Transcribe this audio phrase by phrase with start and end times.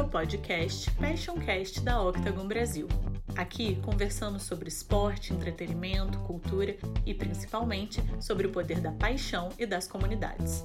[0.00, 2.88] É o podcast Passioncast da Octagon Brasil.
[3.36, 9.86] Aqui conversamos sobre esporte, entretenimento, cultura e principalmente sobre o poder da paixão e das
[9.86, 10.64] comunidades.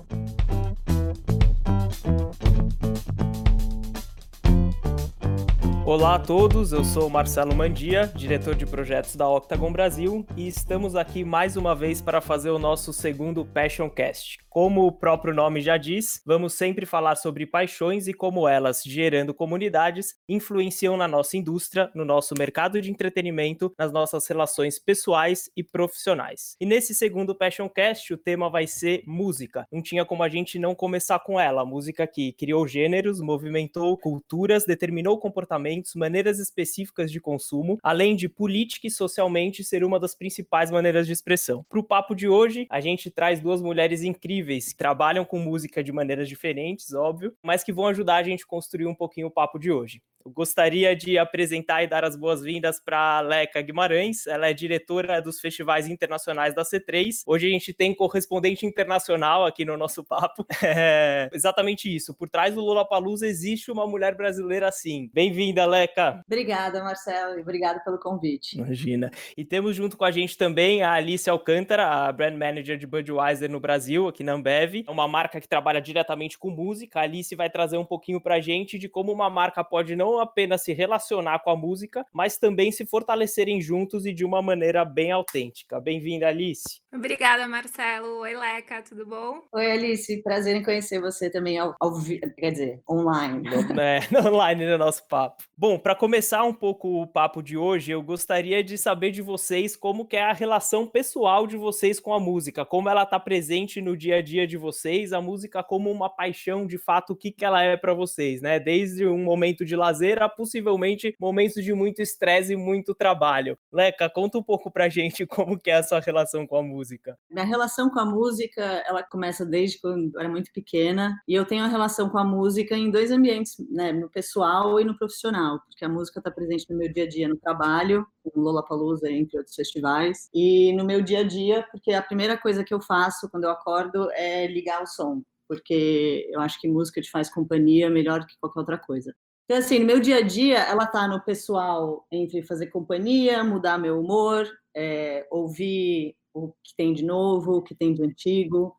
[5.86, 10.96] Olá a todos, eu sou Marcelo Mandia, diretor de projetos da Octagon Brasil, e estamos
[10.96, 14.45] aqui mais uma vez para fazer o nosso segundo Passion Cast.
[14.56, 19.34] Como o próprio nome já diz, vamos sempre falar sobre paixões e como elas, gerando
[19.34, 25.62] comunidades, influenciam na nossa indústria, no nosso mercado de entretenimento, nas nossas relações pessoais e
[25.62, 26.56] profissionais.
[26.58, 29.68] E nesse segundo Passion Cast, o tema vai ser música.
[29.70, 34.64] Não tinha como a gente não começar com ela, música que criou gêneros, movimentou culturas,
[34.64, 40.72] determinou comportamentos, maneiras específicas de consumo, além de política e socialmente ser uma das principais
[40.72, 41.66] maneiras de expressão.
[41.68, 45.40] Para o papo de hoje, a gente traz duas mulheres incríveis incríveis, que trabalham com
[45.40, 49.28] música de maneiras diferentes, óbvio, mas que vão ajudar a gente a construir um pouquinho
[49.28, 50.02] o papo de hoje.
[50.26, 54.26] Eu gostaria de apresentar e dar as boas-vindas para a Leca Guimarães.
[54.26, 57.22] Ela é diretora dos festivais internacionais da C3.
[57.28, 60.44] Hoje a gente tem correspondente internacional aqui no nosso papo.
[60.68, 62.14] É exatamente isso.
[62.14, 65.12] Por trás do Lollapalooza existe uma mulher brasileira assim.
[65.14, 66.24] Bem-vinda, Leca.
[66.26, 68.58] Obrigada, Marcelo, e obrigada pelo convite.
[68.58, 69.12] Imagina.
[69.38, 73.50] E temos junto com a gente também a Alice Alcântara, a brand manager de Budweiser
[73.50, 74.86] no Brasil, aqui na Ambev.
[74.88, 77.00] É uma marca que trabalha diretamente com música.
[77.00, 80.15] A Alice vai trazer um pouquinho para a gente de como uma marca pode não
[80.20, 84.84] apenas se relacionar com a música, mas também se fortalecerem juntos e de uma maneira
[84.86, 85.80] bem autêntica.
[85.80, 86.82] Bem-vinda, Alice.
[86.94, 88.20] Obrigada, Marcelo.
[88.20, 89.42] Oi, Leca, tudo bom?
[89.54, 90.24] Oi, Alice.
[90.24, 91.92] Prazer em conhecer você também, ao, ao
[92.38, 93.44] quer dizer, online.
[93.80, 95.44] é, online no nosso papo.
[95.58, 99.76] Bom, para começar um pouco o papo de hoje, eu gostaria de saber de vocês
[99.76, 103.82] como que é a relação pessoal de vocês com a música, como ela está presente
[103.82, 107.32] no dia a dia de vocês, a música como uma paixão, de fato, o que,
[107.32, 108.60] que ela é para vocês, né?
[108.60, 113.58] Desde um momento de lazer a possivelmente momentos de muito estresse e muito trabalho.
[113.72, 117.18] Leca, conta um pouco pra gente como que é a sua relação com a música?
[117.30, 121.46] Minha relação com a música, ela começa desde quando eu era muito pequena, e eu
[121.46, 125.60] tenho a relação com a música em dois ambientes, né, no pessoal e no profissional,
[125.68, 128.06] porque a música está presente no meu dia a dia no trabalho,
[128.36, 132.64] no Lollapalooza, entre outros festivais, e no meu dia a dia, porque a primeira coisa
[132.64, 137.02] que eu faço quando eu acordo é ligar o som, porque eu acho que música
[137.02, 139.16] te faz companhia melhor que qualquer outra coisa.
[139.46, 143.78] Então, assim, no meu dia a dia, ela tá no pessoal entre fazer companhia, mudar
[143.78, 148.76] meu humor, é, ouvir o que tem de novo, o que tem de antigo.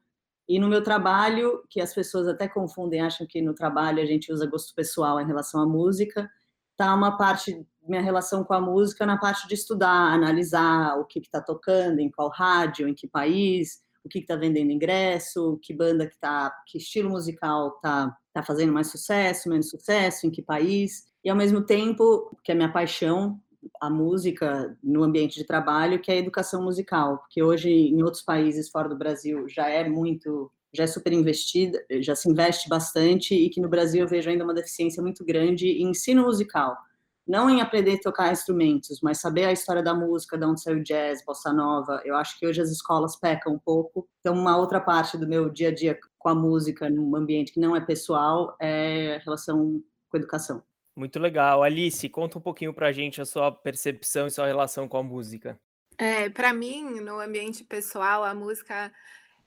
[0.48, 4.32] E no meu trabalho, que as pessoas até confundem, acham que no trabalho a gente
[4.32, 6.28] usa gosto pessoal em relação à música,
[6.76, 11.20] tá uma parte minha relação com a música na parte de estudar, analisar o que
[11.20, 16.06] está tocando, em qual rádio, em que país, o que está vendendo ingresso, que banda
[16.06, 21.04] que tá, que estilo musical tá, tá fazendo mais sucesso, menos sucesso, em que país.
[21.24, 23.40] E ao mesmo tempo, que é minha paixão,
[23.80, 28.22] a música no ambiente de trabalho, que é a educação musical, porque hoje em outros
[28.22, 33.34] países fora do Brasil já é muito, já é super investida, já se investe bastante
[33.34, 36.76] e que no Brasil eu vejo ainda uma deficiência muito grande em ensino musical.
[37.26, 40.82] Não em aprender a tocar instrumentos, mas saber a história da música, de onde saiu
[40.82, 42.00] jazz, bossa nova.
[42.04, 44.08] Eu acho que hoje as escolas pecam um pouco.
[44.20, 47.60] Então, uma outra parte do meu dia a dia com a música, num ambiente que
[47.60, 50.62] não é pessoal, é a relação com a educação.
[50.96, 51.62] Muito legal.
[51.62, 55.58] Alice, conta um pouquinho pra gente a sua percepção e sua relação com a música.
[55.98, 58.92] É, para mim, no ambiente pessoal, a música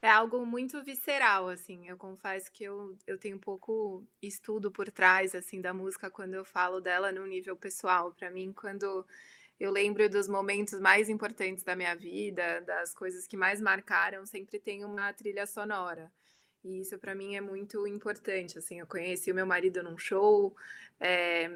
[0.01, 1.87] é algo muito visceral, assim.
[1.87, 6.45] Eu confesso que eu, eu tenho pouco estudo por trás, assim, da música quando eu
[6.45, 8.13] falo dela no nível pessoal.
[8.13, 9.05] Para mim, quando
[9.59, 14.57] eu lembro dos momentos mais importantes da minha vida, das coisas que mais marcaram, sempre
[14.57, 16.09] tem uma trilha sonora.
[16.63, 18.57] E isso para mim é muito importante.
[18.57, 20.55] Assim, eu conheci o meu marido num show,
[20.99, 21.49] é,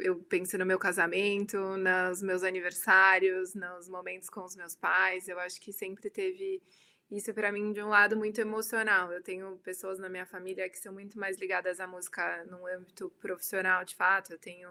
[0.00, 5.26] eu penso no meu casamento, nos meus aniversários, nos momentos com os meus pais.
[5.26, 6.62] Eu acho que sempre teve
[7.10, 9.12] isso para mim de um lado muito emocional.
[9.12, 13.10] Eu tenho pessoas na minha família que são muito mais ligadas à música no âmbito
[13.20, 14.32] profissional, de fato.
[14.32, 14.70] Eu tenho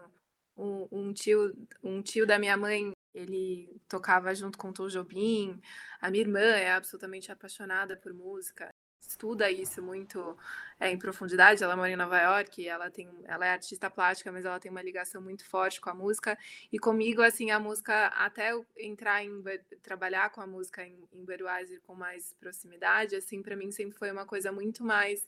[0.55, 1.53] um, um tio,
[1.83, 5.59] um tio da minha mãe ele tocava junto com o Tom Jobim.
[5.99, 8.69] A minha irmã é absolutamente apaixonada por música
[9.07, 10.37] estuda isso muito
[10.79, 11.63] é, em profundidade.
[11.63, 14.81] Ela mora em Nova York, ela tem, ela é artista plástica, mas ela tem uma
[14.81, 16.37] ligação muito forte com a música.
[16.71, 19.43] E comigo, assim, a música até entrar em
[19.81, 24.11] trabalhar com a música em, em Budweiser com mais proximidade, assim, para mim sempre foi
[24.11, 25.25] uma coisa muito mais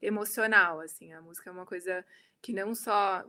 [0.00, 1.12] emocional, assim.
[1.12, 2.04] A música é uma coisa
[2.40, 3.24] que não só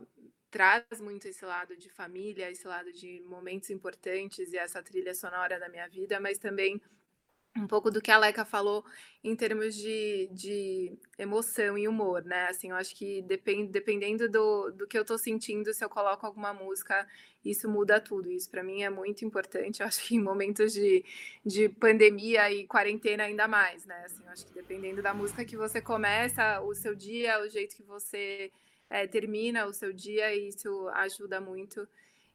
[0.50, 5.58] traz muito esse lado de família, esse lado de momentos importantes e essa trilha sonora
[5.58, 6.80] da minha vida, mas também
[7.58, 8.84] um pouco do que a Leca falou
[9.22, 12.46] em termos de, de emoção e humor, né?
[12.48, 16.24] Assim, eu acho que depend, dependendo do, do que eu tô sentindo, se eu coloco
[16.24, 17.06] alguma música,
[17.44, 18.30] isso muda tudo.
[18.30, 19.80] Isso para mim é muito importante.
[19.82, 21.04] Eu acho que em momentos de,
[21.44, 24.04] de pandemia e quarentena ainda mais, né?
[24.06, 27.76] Assim, eu acho que dependendo da música que você começa o seu dia, o jeito
[27.76, 28.50] que você
[28.88, 31.88] é, termina o seu dia, isso ajuda muito.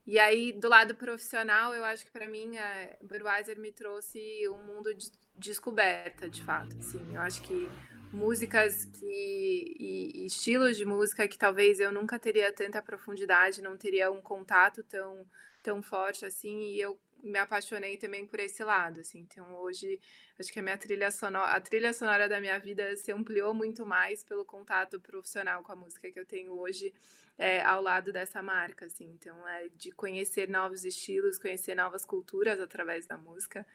[0.05, 4.47] E aí, do lado profissional, eu acho que para mim, a eh, Budweiser me trouxe
[4.49, 6.75] um mundo de descoberta, de fato.
[6.77, 7.13] Assim.
[7.13, 7.69] Eu acho que
[8.11, 13.77] músicas que, e, e, estilos de música que talvez eu nunca teria tanta profundidade, não
[13.77, 15.25] teria um contato tão,
[15.63, 19.19] tão forte assim, e eu me apaixonei também por esse lado, assim.
[19.19, 19.99] Então hoje
[20.39, 23.85] acho que a minha trilha sonora, a trilha sonora da minha vida se ampliou muito
[23.85, 26.93] mais pelo contato profissional com a música que eu tenho hoje
[27.41, 29.09] é, ao lado dessa marca, assim.
[29.19, 33.65] Então é de conhecer novos estilos, conhecer novas culturas através da música.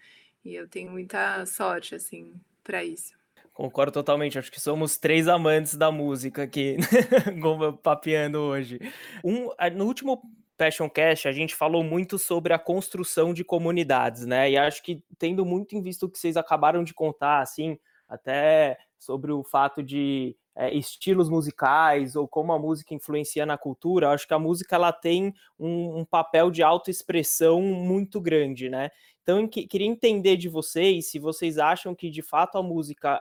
[0.45, 3.15] E eu tenho muita sorte assim para isso.
[3.53, 4.39] Concordo totalmente.
[4.39, 6.77] Acho que somos três amantes da música aqui,
[7.83, 8.79] papeando hoje.
[9.25, 10.23] Um, no último
[10.57, 14.49] Passion Cast, a gente falou muito sobre a construção de comunidades, né?
[14.49, 17.77] E acho que tendo muito em vista o que vocês acabaram de contar, assim,
[18.09, 24.11] até sobre o fato de é, estilos musicais ou como a música influencia na cultura,
[24.11, 28.91] acho que a música ela tem um, um papel de autoexpressão muito grande, né?
[29.23, 33.21] Então, queria entender de vocês se vocês acham que de fato a música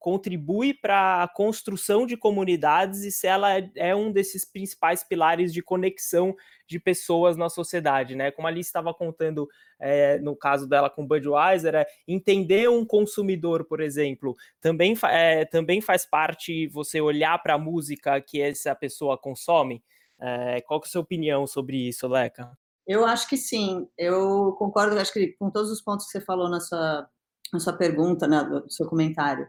[0.00, 5.52] contribui para a construção de comunidades e se ela é, é um desses principais pilares
[5.52, 6.34] de conexão
[6.66, 8.30] de pessoas na sociedade, né?
[8.30, 9.46] Como a Alice estava contando
[9.78, 15.82] é, no caso dela com Budweiser, é entender um consumidor, por exemplo, também, é, também
[15.82, 19.84] faz parte você olhar para a música que essa pessoa consome.
[20.18, 22.50] É, qual que é a sua opinião sobre isso, Leca?
[22.86, 23.86] Eu acho que sim.
[23.98, 27.06] Eu concordo, acho que com todos os pontos que você falou na sua,
[27.52, 29.46] na sua pergunta, né, no seu comentário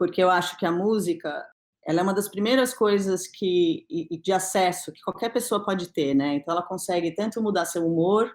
[0.00, 1.46] porque eu acho que a música
[1.86, 3.86] ela é uma das primeiras coisas que
[4.24, 6.36] de acesso que qualquer pessoa pode ter, né?
[6.36, 8.32] Então ela consegue tanto mudar seu humor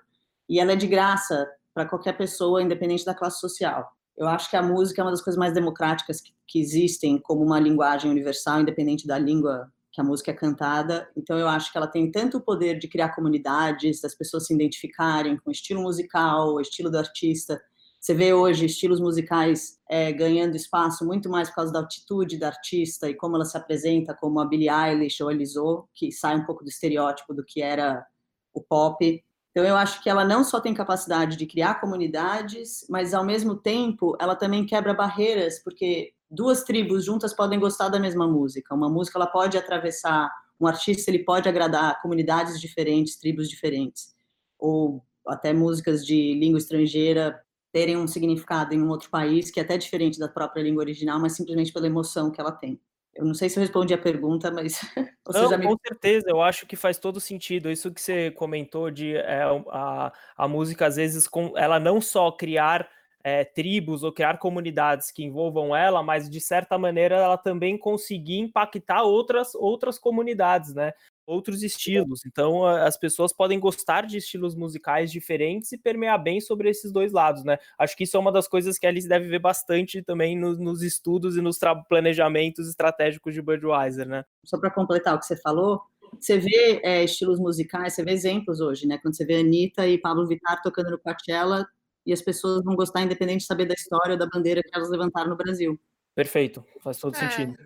[0.47, 3.91] e ela é de graça para qualquer pessoa, independente da classe social.
[4.15, 7.44] Eu acho que a música é uma das coisas mais democráticas que, que existem como
[7.44, 11.09] uma linguagem universal, independente da língua que a música é cantada.
[11.17, 14.53] Então eu acho que ela tem tanto o poder de criar comunidades, das pessoas se
[14.53, 17.59] identificarem com o estilo musical, o estilo do artista,
[18.05, 22.49] você vê hoje estilos musicais é, ganhando espaço muito mais por causa da altitude da
[22.49, 26.35] artista e como ela se apresenta, como a Billie Eilish ou a Lizzo, que sai
[26.35, 28.05] um pouco do estereótipo do que era
[28.53, 29.23] o pop.
[29.49, 33.55] Então, eu acho que ela não só tem capacidade de criar comunidades, mas, ao mesmo
[33.55, 38.75] tempo, ela também quebra barreiras, porque duas tribos juntas podem gostar da mesma música.
[38.75, 40.29] Uma música ela pode atravessar,
[40.61, 44.13] um artista ele pode agradar comunidades diferentes, tribos diferentes,
[44.59, 47.43] ou até músicas de língua estrangeira
[47.75, 51.19] terem um significado em um outro país que é até diferente da própria língua original,
[51.19, 52.80] mas simplesmente pela emoção que ela tem.
[53.13, 54.80] Eu não sei se eu respondi a pergunta, mas
[55.27, 55.68] não, me...
[55.68, 57.69] com certeza, eu acho que faz todo sentido.
[57.69, 59.42] Isso que você comentou de é,
[59.72, 62.89] a, a música, às vezes, com, ela não só criar
[63.22, 68.39] é, tribos ou criar comunidades que envolvam ela, mas de certa maneira ela também conseguir
[68.39, 70.94] impactar outras, outras comunidades, né?
[71.25, 72.25] Outros estilos.
[72.25, 77.12] Então, as pessoas podem gostar de estilos musicais diferentes e permear bem sobre esses dois
[77.12, 77.57] lados, né?
[77.77, 80.56] Acho que isso é uma das coisas que a Alice deve ver bastante também no,
[80.56, 81.57] nos estudos e nos
[81.88, 84.24] planejamentos estratégicos de Budweiser, né?
[84.44, 85.82] Só para completar o que você falou,
[86.20, 88.98] você vê é, estilos musicais, você vê exemplos hoje, né?
[88.98, 91.67] Quando você vê Anitta e Pablo Vittar tocando no Coachella
[92.05, 94.89] e as pessoas vão gostar independente de saber da história ou da bandeira que elas
[94.89, 95.79] levantaram no Brasil.
[96.15, 97.57] Perfeito, faz todo é, sentido.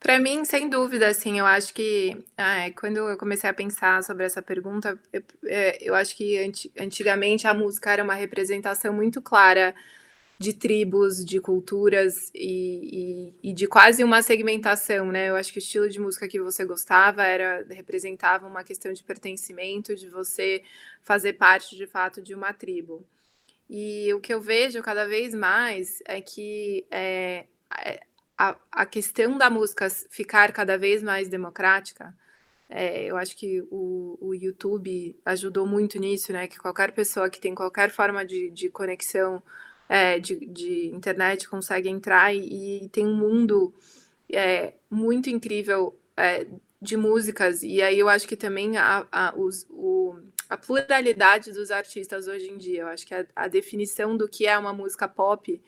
[0.00, 4.24] Para mim, sem dúvida, assim, eu acho que ah, quando eu comecei a pensar sobre
[4.24, 6.38] essa pergunta, eu, é, eu acho que
[6.78, 9.74] antigamente a música era uma representação muito clara
[10.38, 15.28] de tribos, de culturas e, e, e, de quase uma segmentação, né?
[15.28, 19.02] Eu acho que o estilo de música que você gostava era representava uma questão de
[19.02, 20.62] pertencimento, de você
[21.02, 23.04] fazer parte de fato de uma tribo.
[23.68, 27.46] E o que eu vejo cada vez mais é que é,
[28.38, 32.14] a, a questão da música ficar cada vez mais democrática,
[32.68, 36.46] é, eu acho que o, o YouTube ajudou muito nisso, né?
[36.46, 39.42] Que qualquer pessoa que tem qualquer forma de, de conexão
[39.88, 43.74] é, de, de internet consegue entrar e, e tem um mundo
[44.30, 46.46] é, muito incrível é,
[46.80, 47.62] de músicas.
[47.62, 50.16] E aí eu acho que também a, a, os, o,
[50.48, 52.82] a pluralidade dos artistas hoje em dia.
[52.82, 55.60] Eu acho que a, a definição do que é uma música pop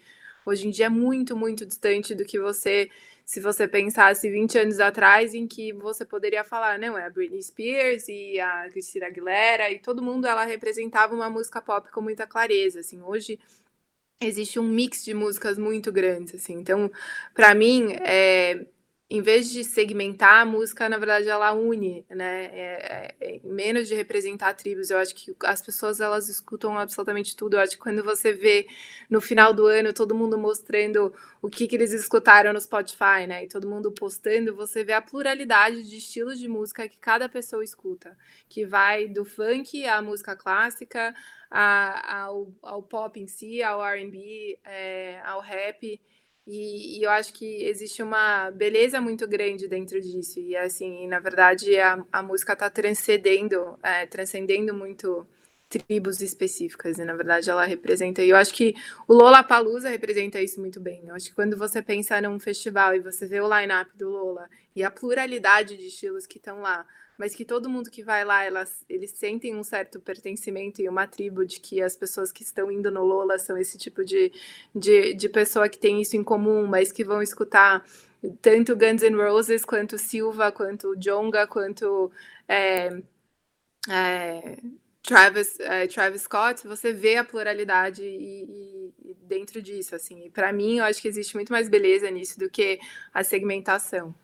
[0.45, 2.91] hoje em dia é muito, muito distante do que você,
[3.25, 7.43] se você pensasse 20 anos atrás, em que você poderia falar, não, é a Britney
[7.43, 12.27] Spears e a Christina Aguilera, e todo mundo ela representava uma música pop com muita
[12.27, 13.39] clareza, assim, hoje
[14.23, 16.55] existe um mix de músicas muito grandes, assim.
[16.55, 16.91] Então,
[17.35, 18.67] para mim, é,
[19.11, 22.45] em vez de segmentar a música, na verdade, ela une, né?
[22.45, 24.89] É, é, é, menos de representar tribos.
[24.89, 27.55] Eu acho que as pessoas elas escutam absolutamente tudo.
[27.55, 28.69] Eu acho que quando você vê
[29.11, 31.13] no final do ano todo mundo mostrando
[31.43, 33.45] o que, que eles escutaram no Spotify, né?
[33.45, 37.65] E todo mundo postando, você vê a pluralidade de estilos de música que cada pessoa
[37.65, 38.17] escuta,
[38.49, 41.13] que vai do funk à música clássica,
[41.51, 46.01] a, ao, ao pop em si, ao R&B, é, ao rap.
[46.53, 50.41] E, e, eu acho que existe uma beleza muito grande dentro disso.
[50.41, 55.25] E assim, na verdade, a, a música está transcendendo, é, transcendendo muito
[55.69, 56.99] tribos específicas.
[56.99, 58.21] E na verdade, ela representa.
[58.21, 58.75] E eu acho que
[59.07, 61.07] o Lola Palusa representa isso muito bem.
[61.07, 64.49] Eu acho que quando você pensa num festival e você vê o line-up do Lola
[64.75, 66.85] e a pluralidade de estilos que estão lá,
[67.21, 71.07] mas que todo mundo que vai lá, elas, eles sentem um certo pertencimento e uma
[71.07, 74.33] tribo de que as pessoas que estão indo no Lola são esse tipo de,
[74.75, 77.85] de, de pessoa que tem isso em comum, mas que vão escutar
[78.41, 82.11] tanto Guns N' Roses, quanto Silva, quanto Jonga, quanto
[82.49, 82.89] é,
[83.91, 84.57] é,
[85.03, 90.31] Travis, é, Travis Scott, você vê a pluralidade e, e, dentro disso, assim.
[90.31, 92.81] Para mim, eu acho que existe muito mais beleza nisso do que
[93.13, 94.15] a segmentação.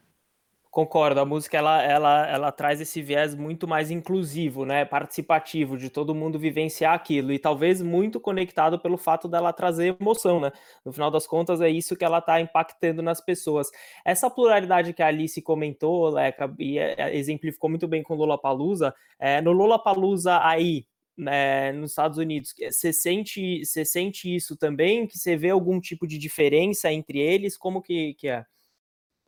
[0.77, 5.89] Concordo, a música ela, ela, ela traz esse viés muito mais inclusivo, né, participativo, de
[5.89, 10.53] todo mundo vivenciar aquilo, e talvez muito conectado pelo fato dela trazer emoção, né?
[10.85, 13.71] No final das contas, é isso que ela está impactando nas pessoas.
[14.05, 18.19] Essa pluralidade que a Alice comentou, Leca, e é, é, exemplificou muito bem com o
[18.19, 20.85] Lollapalooza, é, no Lollapalooza aí,
[21.17, 25.07] né, nos Estados Unidos, você sente, você sente isso também?
[25.07, 27.57] Que você vê algum tipo de diferença entre eles?
[27.57, 28.45] Como que, que é?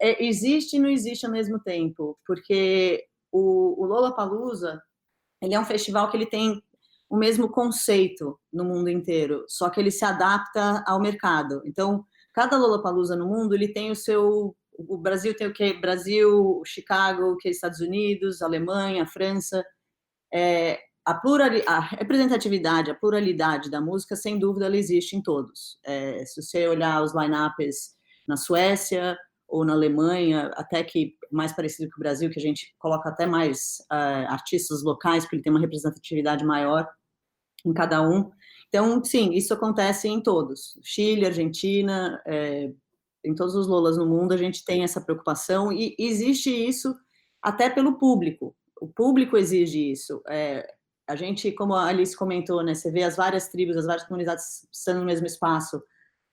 [0.01, 4.81] É, existe e não existe ao mesmo tempo, porque o, o Lollapalooza,
[5.43, 6.63] ele é um festival que ele tem
[7.09, 11.63] o mesmo conceito no mundo inteiro, só que ele se adapta ao mercado.
[11.65, 14.55] Então, cada Lollapalooza no mundo, ele tem o seu...
[14.77, 15.73] O Brasil tem o que?
[15.73, 19.65] Brasil, Chicago, que é Estados Unidos, Alemanha, França.
[20.33, 25.81] É, a, plural, a representatividade, a pluralidade da música, sem dúvida, ela existe em todos.
[25.85, 31.91] É, se você olhar os line-ups na Suécia, ou na Alemanha, até que mais parecido
[31.91, 35.53] com o Brasil, que a gente coloca até mais uh, artistas locais, porque ele tem
[35.53, 36.87] uma representatividade maior
[37.65, 38.31] em cada um.
[38.69, 40.79] Então, sim, isso acontece em todos.
[40.83, 42.71] Chile, Argentina, é,
[43.25, 46.95] em todos os Lolas no mundo, a gente tem essa preocupação e existe isso
[47.43, 48.55] até pelo público.
[48.81, 50.23] O público exige isso.
[50.29, 50.71] É,
[51.09, 54.69] a gente, como a Alice comentou, né, você vê as várias tribos, as várias comunidades
[54.71, 55.83] estando no mesmo espaço,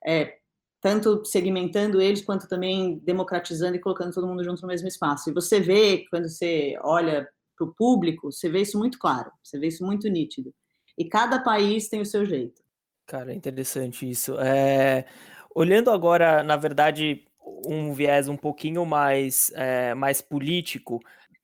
[0.05, 0.37] é,
[0.85, 5.27] tanto segmentando eles quanto também democratizando e colocando todo mundo junto no mesmo espaço.
[5.27, 7.27] E você vê, quando você olha
[7.57, 10.53] para o público, você vê isso muito claro, você vê isso muito nítido.
[10.95, 12.61] E cada país tem o seu jeito.
[13.07, 14.39] Cara, é interessante isso.
[14.39, 15.07] É...
[15.55, 17.25] Olhando agora, na verdade,
[17.65, 20.99] um viés um pouquinho mais, é, mais político,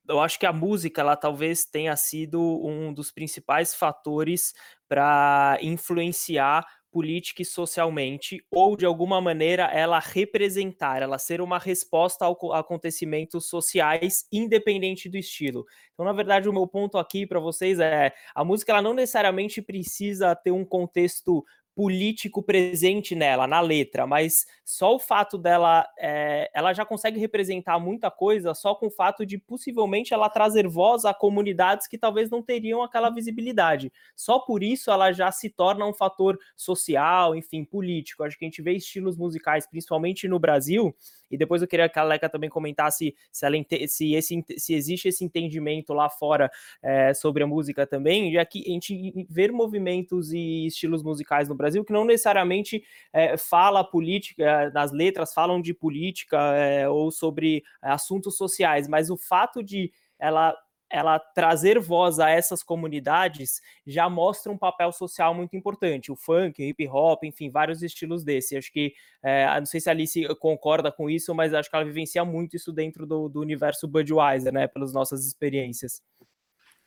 [0.08, 4.54] eu acho que a música, ela talvez tenha sido um dos principais fatores
[4.88, 12.26] para influenciar política e socialmente, ou de alguma maneira ela representar, ela ser uma resposta
[12.26, 15.66] a acontecimentos sociais, independente do estilo.
[15.94, 19.62] Então, na verdade, o meu ponto aqui para vocês é: a música ela não necessariamente
[19.62, 21.44] precisa ter um contexto
[21.76, 27.80] político presente nela, na letra, mas só o fato dela, é, ela já consegue representar
[27.80, 32.30] muita coisa só com o fato de possivelmente ela trazer voz a comunidades que talvez
[32.30, 33.92] não teriam aquela visibilidade.
[34.16, 38.24] Só por isso ela já se torna um fator social, enfim, político.
[38.24, 40.96] Acho que a gente vê estilos musicais, principalmente no Brasil,
[41.32, 43.56] e depois eu queria que a Leca também comentasse se, ela,
[43.88, 48.64] se, esse, se existe esse entendimento lá fora é, sobre a música também, já que
[48.68, 52.84] a gente vê movimentos e estilos musicais no Brasil que não necessariamente
[53.14, 59.18] é, fala política, nas letras falam de política é, ou sobre assuntos sociais, mas o
[59.18, 60.56] fato de ela
[60.92, 66.12] ela trazer voz a essas comunidades já mostra um papel social muito importante.
[66.12, 68.58] O funk, o hip hop, enfim, vários estilos desse.
[68.58, 68.94] Acho que,
[69.24, 72.56] é, não sei se a Alice concorda com isso, mas acho que ela vivencia muito
[72.56, 76.02] isso dentro do, do universo Budweiser, né, pelas nossas experiências.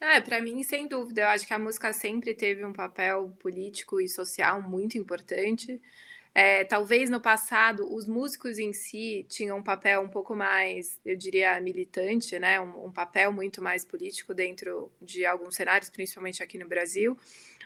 [0.00, 4.00] É, para mim, sem dúvida, eu acho que a música sempre teve um papel político
[4.00, 5.80] e social muito importante.
[6.34, 11.16] É, talvez no passado os músicos em si tinham um papel um pouco mais, eu
[11.16, 12.60] diria, militante, né?
[12.60, 17.16] Um, um, papel muito mais político dentro de alguns cenários, principalmente aqui no Brasil.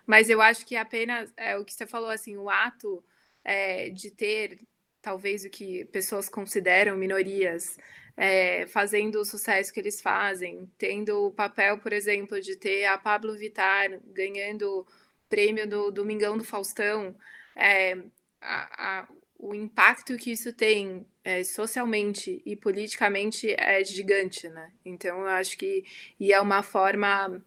[0.06, 3.02] Mas eu acho que apenas é, o que você falou, assim, o ato
[3.42, 4.60] é, de ter
[5.00, 7.78] talvez o que pessoas consideram minorias
[8.18, 12.98] é, fazendo o sucesso que eles fazem, tendo o papel, por exemplo, de ter a
[12.98, 14.86] Pablo Vittar ganhando
[15.28, 17.16] prêmio do Domingão do Faustão.
[17.56, 17.96] É,
[18.40, 24.72] a, a, o impacto que isso tem é, socialmente e politicamente é gigante, né?
[24.84, 25.84] Então, eu acho que
[26.18, 27.42] e é uma forma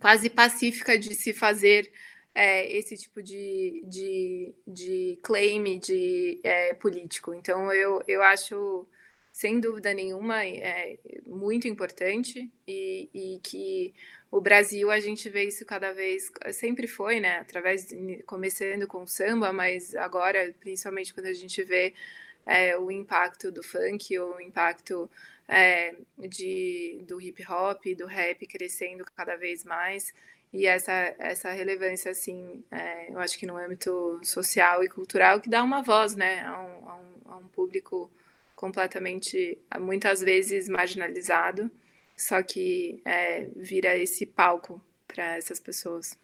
[0.00, 1.90] quase pacífica de se fazer
[2.34, 7.34] é, esse tipo de, de, de claim de é, político.
[7.34, 8.86] Então, eu, eu acho,
[9.32, 13.94] sem dúvida nenhuma, é muito importante e, e que
[14.30, 17.38] o Brasil, a gente vê isso cada vez, sempre foi, né?
[17.38, 17.88] Através,
[18.26, 21.92] começando com samba, mas agora, principalmente quando a gente vê
[22.46, 25.10] é, o impacto do funk, o impacto
[25.48, 30.14] é, de, do hip hop, do rap crescendo cada vez mais,
[30.52, 35.48] e essa, essa relevância, assim, é, eu acho que no âmbito social e cultural, que
[35.48, 38.10] dá uma voz, né, a um, a um, a um público
[38.54, 41.70] completamente, muitas vezes marginalizado,
[42.20, 46.18] só que é, vira esse palco para essas pessoas.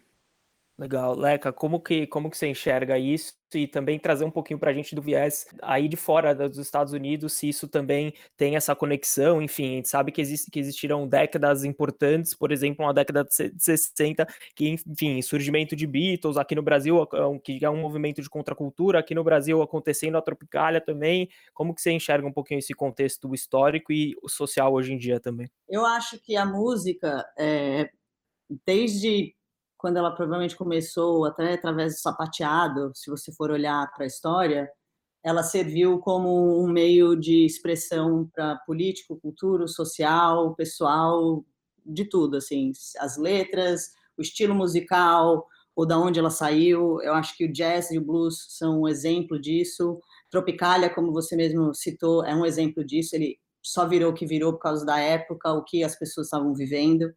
[0.79, 3.33] Legal, Leca, como que, como que você enxerga isso?
[3.55, 6.93] E também trazer um pouquinho para a gente do viés aí de fora dos Estados
[6.93, 11.07] Unidos, se isso também tem essa conexão, enfim, a gente sabe que, existe, que existiram
[11.07, 16.61] décadas importantes, por exemplo, uma década de 60, que, enfim, surgimento de Beatles aqui no
[16.61, 17.07] Brasil,
[17.43, 21.81] que é um movimento de contracultura, aqui no Brasil acontecendo a Tropicália também, como que
[21.81, 25.49] você enxerga um pouquinho esse contexto histórico e social hoje em dia também?
[25.67, 27.89] Eu acho que a música, é,
[28.65, 29.36] desde
[29.77, 34.69] quando ela provavelmente começou, até através do sapateado, se você for olhar para a história,
[35.23, 41.45] ela serviu como um meio de expressão para político, cultura, social, pessoal,
[41.85, 46.99] de tudo, assim, as letras, o estilo musical, ou da onde ela saiu.
[47.01, 49.99] Eu acho que o jazz e o blues são um exemplo disso.
[50.31, 53.15] Tropicália, como você mesmo citou, é um exemplo disso.
[53.15, 56.53] Ele só virou o que virou por causa da época, o que as pessoas estavam
[56.55, 57.13] vivendo.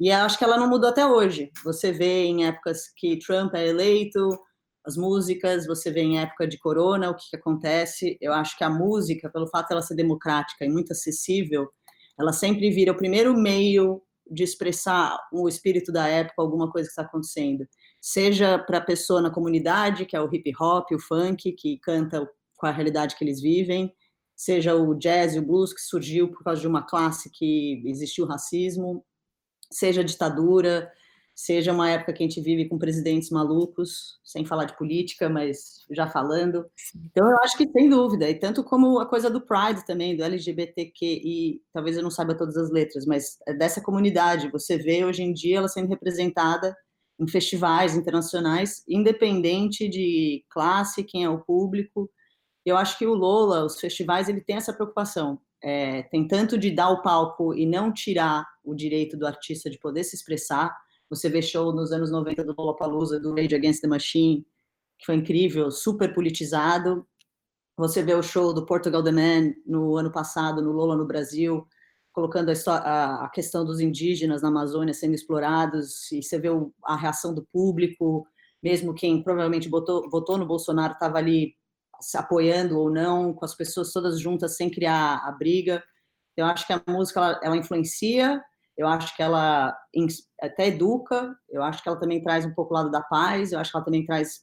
[0.00, 1.50] E acho que ela não mudou até hoje.
[1.62, 4.30] Você vê em épocas que Trump é eleito,
[4.82, 8.16] as músicas, você vê em época de corona o que, que acontece.
[8.18, 11.68] Eu acho que a música, pelo fato de ela ser democrática e muito acessível,
[12.18, 16.92] ela sempre vira o primeiro meio de expressar o espírito da época, alguma coisa que
[16.92, 17.66] está acontecendo.
[18.00, 22.26] Seja para a pessoa na comunidade, que é o hip hop, o funk, que canta
[22.56, 23.92] com a realidade que eles vivem,
[24.34, 28.24] seja o jazz e o blues, que surgiu por causa de uma classe que existiu
[28.24, 29.04] racismo,
[29.70, 30.90] seja ditadura,
[31.34, 35.86] seja uma época que a gente vive com presidentes malucos, sem falar de política, mas
[35.90, 36.66] já falando.
[37.10, 40.22] Então, eu acho que tem dúvida, e tanto como a coisa do Pride também, do
[40.22, 45.02] LGBTQ, e talvez eu não saiba todas as letras, mas é dessa comunidade, você vê
[45.04, 46.76] hoje em dia ela sendo representada
[47.18, 52.10] em festivais internacionais, independente de classe, quem é o público.
[52.66, 56.70] Eu acho que o Lola, os festivais, ele tem essa preocupação é, tem tanto de
[56.70, 60.74] dar o palco e não tirar o direito do artista de poder se expressar.
[61.08, 64.46] Você vê show nos anos 90 do Lollapalooza, do Rage Against the Machine,
[64.98, 67.06] que foi incrível, super politizado.
[67.76, 71.66] Você vê o show do Portugal The Man no ano passado, no Lola no Brasil,
[72.12, 76.48] colocando a, a, questão dos indígenas na Amazônia sendo explorados, e você vê
[76.84, 78.26] a reação do público,
[78.62, 81.54] mesmo quem provavelmente votou no Bolsonaro estava ali
[82.00, 85.82] se apoiando ou não, com as pessoas todas juntas sem criar a briga.
[86.36, 88.42] Eu acho que a música ela, ela influencia,
[88.80, 89.76] eu acho que ela
[90.40, 93.58] até educa, eu acho que ela também traz um pouco o lado da paz, eu
[93.58, 94.42] acho que ela também traz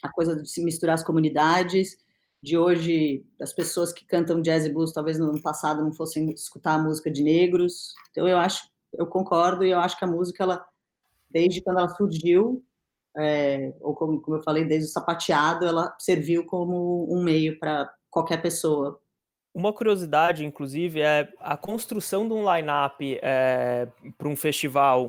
[0.00, 1.96] a coisa de se misturar as comunidades,
[2.40, 6.30] de hoje, as pessoas que cantam jazz e blues talvez no ano passado não fossem
[6.30, 7.94] escutar a música de negros.
[8.12, 10.64] Então eu acho, eu concordo e eu acho que a música ela
[11.28, 12.64] desde quando ela surgiu,
[13.16, 17.92] é, ou como, como eu falei, desde o sapateado, ela serviu como um meio para
[18.08, 19.00] qualquer pessoa.
[19.54, 25.08] Uma curiosidade, inclusive, é a construção de um line-up é, para um festival.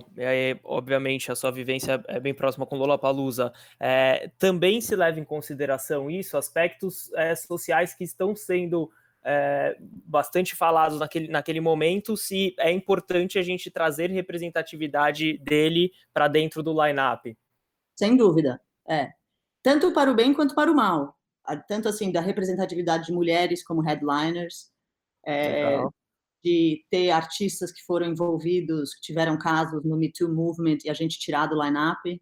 [0.63, 3.53] Obviamente, a sua vivência é bem próxima com Lollapalooza.
[3.79, 8.91] É, também se leva em consideração isso, aspectos é, sociais que estão sendo
[10.05, 16.63] bastante falados naquele, naquele momento, se é importante a gente trazer representatividade dele para dentro
[16.63, 17.37] do line-up
[17.99, 18.61] sem dúvida.
[18.87, 19.09] É.
[19.61, 21.18] Tanto para o bem quanto para o mal.
[21.67, 24.71] Tanto assim, da representatividade de mulheres como headliners,
[25.25, 25.81] é,
[26.43, 30.93] de ter artistas que foram envolvidos, que tiveram casos no Me Too Movement e a
[30.93, 32.21] gente tirar do line-up,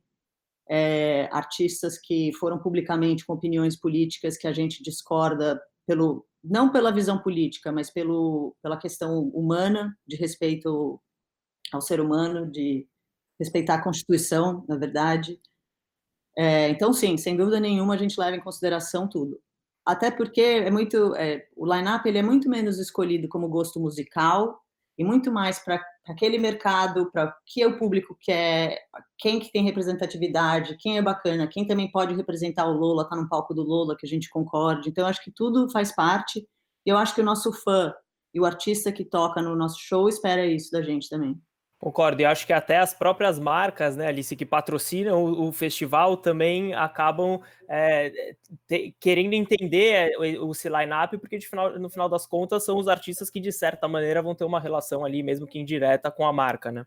[0.70, 6.94] é, artistas que foram publicamente com opiniões políticas que a gente discorda pelo não pela
[6.94, 11.02] visão política, mas pelo, pela questão humana de respeito
[11.74, 12.88] ao ser humano, de
[13.40, 15.40] respeitar a Constituição, na verdade.
[16.38, 19.40] É, então, sim, sem dúvida nenhuma, a gente leva em consideração tudo.
[19.86, 24.62] Até porque é muito, é, o line-up ele é muito menos escolhido como gosto musical
[24.98, 28.80] e muito mais para aquele mercado, para o que o público quer,
[29.18, 33.30] quem que tem representatividade, quem é bacana, quem também pode representar o Lola, tá no
[33.30, 34.90] palco do Lola, que a gente concorde.
[34.90, 36.48] Então, acho que tudo faz parte.
[36.86, 37.94] E eu acho que o nosso fã
[38.34, 41.40] e o artista que toca no nosso show espera isso da gente também.
[41.80, 46.18] Concordo, e acho que até as próprias marcas, né, Alice, que patrocinam o, o festival
[46.18, 48.34] também acabam é,
[48.68, 52.88] te, querendo entender é, o, o line-up, porque final, no final das contas são os
[52.88, 56.34] artistas que, de certa maneira, vão ter uma relação ali, mesmo que indireta, com a
[56.34, 56.84] marca, né?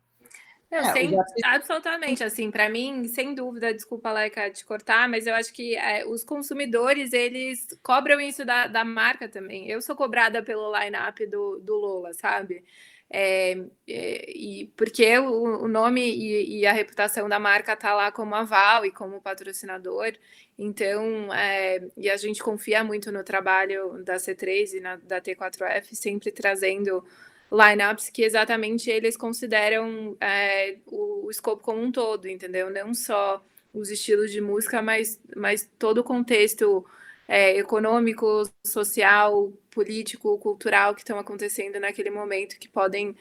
[0.68, 1.10] Não, é, sem,
[1.44, 6.04] absolutamente, assim, para mim, sem dúvida, desculpa, Laika, te cortar, mas eu acho que é,
[6.04, 9.68] os consumidores, eles cobram isso da, da marca também.
[9.68, 12.64] Eu sou cobrada pelo line-up do, do Lola, sabe?
[13.12, 18.12] É, é, e porque o, o nome e, e, a reputação da marca tá lá
[18.12, 20.12] como aval e como patrocinador,
[20.56, 25.92] então é, e a gente confia muito no trabalho da C3 e na, da T4F,
[25.92, 27.04] sempre trazendo
[27.50, 32.70] lineups que exatamente eles consideram é, o, o escopo como um todo, entendeu?
[32.70, 33.44] Não só
[33.74, 36.86] os estilos de música, mas, mas todo o contexto
[37.30, 43.16] é, econômico, social, político, cultural que estão acontecendo naquele momento que podem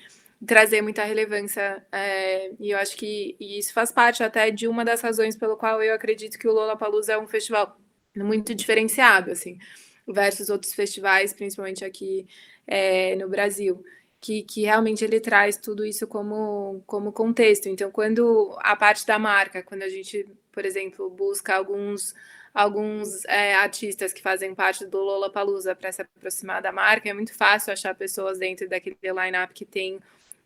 [0.48, 5.02] trazer muita relevância é, e eu acho que isso faz parte até de uma das
[5.02, 7.78] razões pelo qual eu acredito que o Lollapalooza é um festival
[8.16, 9.60] muito diferenciado assim
[10.08, 12.26] versus outros festivais principalmente aqui
[12.66, 13.84] é, no Brasil
[14.20, 17.70] que, que realmente ele traz tudo isso como, como contexto.
[17.70, 22.16] Então quando a parte da marca quando a gente por exemplo busca alguns
[22.54, 27.34] alguns é, artistas que fazem parte do Lollapalooza para se aproximar da marca, é muito
[27.34, 30.00] fácil achar pessoas dentro daquele line-up que tem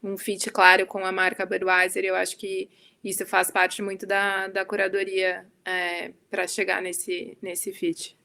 [0.04, 2.04] um fit claro com a marca Budweiser.
[2.04, 2.70] Eu acho que
[3.04, 8.18] isso faz parte muito da, da curadoria é, para chegar nesse, nesse fit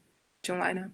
[0.44, 0.92] de um line-up.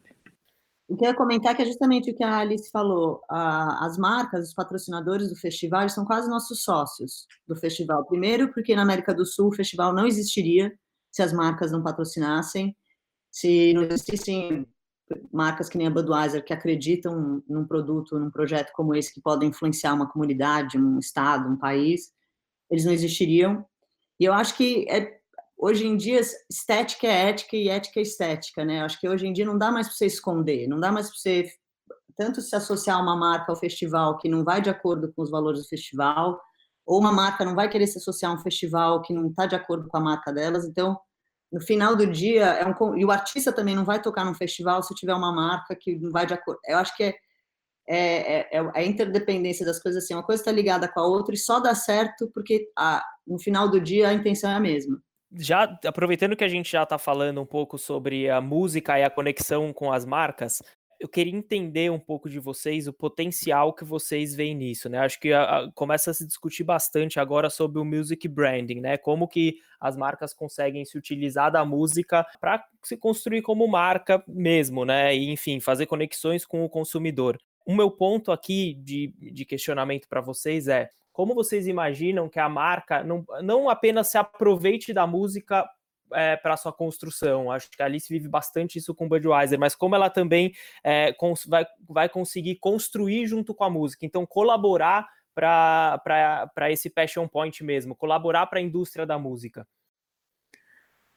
[0.89, 3.23] Eu queria comentar que é justamente o que a Alice falou.
[3.29, 8.05] as marcas, os patrocinadores do festival são quase nossos sócios do festival.
[8.05, 10.73] Primeiro, porque na América do Sul o festival não existiria
[11.15, 12.77] se as marcas não patrocinassem,
[13.31, 14.67] se não existissem
[15.33, 19.51] marcas que nem a Budweiser que acreditam num produto, num projeto como esse que podem
[19.51, 22.13] influenciar uma comunidade, um estado, um país,
[22.69, 23.65] eles não existiriam.
[24.19, 25.21] E eu acho que é,
[25.57, 28.81] hoje em dia estética é ética e ética é estética, né?
[28.81, 31.07] Eu acho que hoje em dia não dá mais para você esconder, não dá mais
[31.07, 31.49] para você
[32.17, 35.63] tanto se associar uma marca ao festival que não vai de acordo com os valores
[35.63, 36.41] do festival,
[36.87, 39.55] ou uma marca não vai querer se associar a um festival que não está de
[39.55, 40.65] acordo com a marca delas.
[40.65, 40.99] Então,
[41.53, 44.83] no final do dia, é um, e o artista também não vai tocar num festival
[44.83, 46.61] se tiver uma marca que não vai de acordo.
[46.67, 47.15] Eu acho que é,
[47.89, 51.35] é, é, é a interdependência das coisas assim, uma coisa está ligada com a outra
[51.35, 54.99] e só dá certo porque a, no final do dia a intenção é a mesma
[55.37, 59.11] já aproveitando que a gente já está falando um pouco sobre a música e a
[59.11, 60.63] conexão com as marcas,
[61.01, 64.99] eu queria entender um pouco de vocês o potencial que vocês veem nisso, né?
[64.99, 68.97] Acho que a, a, começa a se discutir bastante agora sobre o music branding, né?
[68.97, 74.85] Como que as marcas conseguem se utilizar da música para se construir como marca mesmo,
[74.85, 75.15] né?
[75.15, 77.39] E enfim, fazer conexões com o consumidor.
[77.67, 82.49] O meu ponto aqui de, de questionamento para vocês é como vocês imaginam que a
[82.49, 85.65] marca não, não apenas se aproveite da música
[86.13, 87.51] é, para sua construção.
[87.51, 91.45] Acho que a Alice vive bastante isso com Budweiser, mas como ela também é, cons
[91.47, 97.97] vai, vai conseguir construir junto com a música, então colaborar para esse passion point mesmo,
[97.97, 99.67] colaborar para a indústria da música.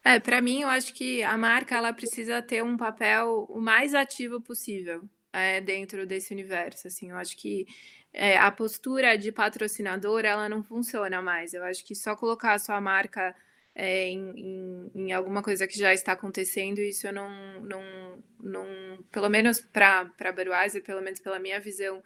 [0.04, 3.94] É, para mim, eu acho que a marca ela precisa ter um papel o mais
[3.94, 6.88] ativo possível é, dentro desse universo.
[6.88, 7.68] Assim, eu acho que
[8.14, 11.54] é, a postura de patrocinador ela não funciona mais.
[11.54, 13.36] Eu acho que só colocar a sua marca
[13.80, 19.04] é, em, em, em, alguma coisa que já está acontecendo, isso eu não, não, não
[19.12, 22.04] pelo menos para Budweiser, pelo menos pela minha visão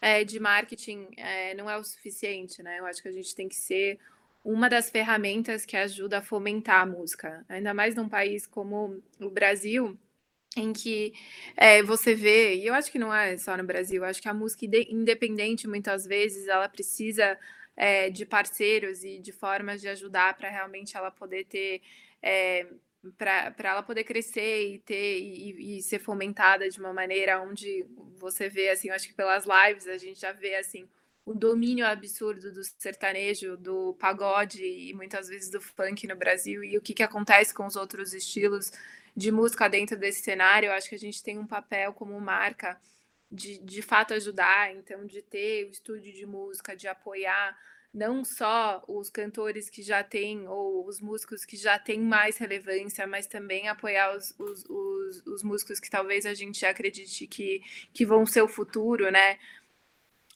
[0.00, 2.80] é, de marketing, é, não é o suficiente, né?
[2.80, 4.00] Eu acho que a gente tem que ser
[4.42, 9.30] uma das ferramentas que ajuda a fomentar a música, ainda mais num país como o
[9.30, 9.96] Brasil,
[10.56, 11.14] em que
[11.56, 14.34] é, você vê, e eu acho que não é só no Brasil, acho que a
[14.34, 17.38] música independente, muitas vezes, ela precisa
[17.76, 21.82] é, de parceiros e de formas de ajudar para realmente ela poder ter
[22.22, 22.66] é,
[23.18, 27.84] para ela poder crescer e ter e, e, ser fomentada de uma maneira onde
[28.16, 30.88] você vê assim, eu acho que pelas lives a gente já vê assim
[31.24, 36.76] o domínio absurdo do sertanejo, do pagode e muitas vezes do funk no Brasil e
[36.76, 38.70] o que, que acontece com os outros estilos
[39.16, 40.66] de música dentro desse cenário.
[40.66, 42.78] Eu acho que a gente tem um papel como marca
[43.34, 47.58] de, de fato ajudar, então de ter o estúdio de música, de apoiar
[47.92, 53.06] não só os cantores que já têm, ou os músicos que já têm mais relevância,
[53.06, 58.04] mas também apoiar os, os, os, os músicos que talvez a gente acredite que, que
[58.04, 59.38] vão ser o futuro, né?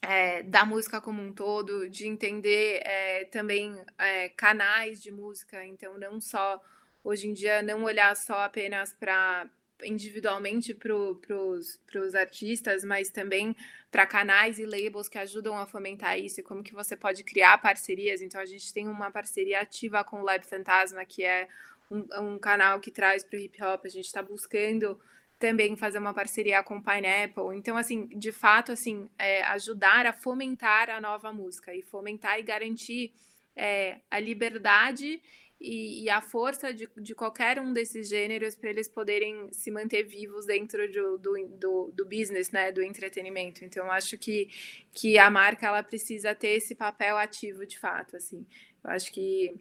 [0.01, 5.97] é, da música como um todo, de entender é, também é, canais de música, então
[5.97, 6.61] não só
[7.03, 9.49] hoje em dia não olhar só apenas para
[9.83, 13.55] individualmente para os artistas, mas também
[13.91, 17.57] para canais e labels que ajudam a fomentar isso e como que você pode criar
[17.57, 18.21] parcerias.
[18.21, 21.47] Então a gente tem uma parceria ativa com o Lab Fantasma, que é
[21.89, 23.85] um, um canal que traz para o hip hop.
[23.85, 24.99] A gente está buscando
[25.39, 27.55] também fazer uma parceria com o Pineapple.
[27.55, 32.43] Então, assim, de fato, assim, é, ajudar a fomentar a nova música e fomentar e
[32.43, 33.13] garantir
[33.55, 35.21] é, a liberdade
[35.59, 40.03] e, e, a força de, de qualquer um desses gêneros para eles poderem se manter
[40.03, 43.65] vivos dentro do, do, do, business, né, do entretenimento.
[43.65, 44.49] Então, acho que,
[44.93, 48.45] que a marca ela precisa ter esse papel ativo de fato, assim.
[48.81, 49.53] Eu acho que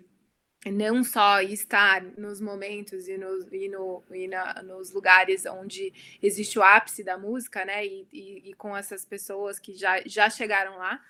[0.67, 6.59] não só estar nos momentos e, no, e, no, e na, nos lugares onde existe
[6.61, 10.77] o ápice da música, né, e, e, e com essas pessoas que já, já chegaram
[10.79, 11.01] lá,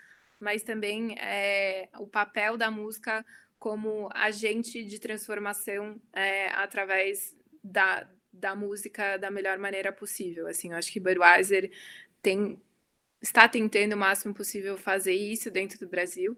[0.41, 3.25] mas também é, o papel da música
[3.59, 10.47] como agente de transformação é, através da, da música da melhor maneira possível.
[10.47, 11.71] Assim, eu acho que Budweiser
[12.23, 12.61] tem,
[13.21, 16.37] está tentando o máximo possível fazer isso dentro do Brasil.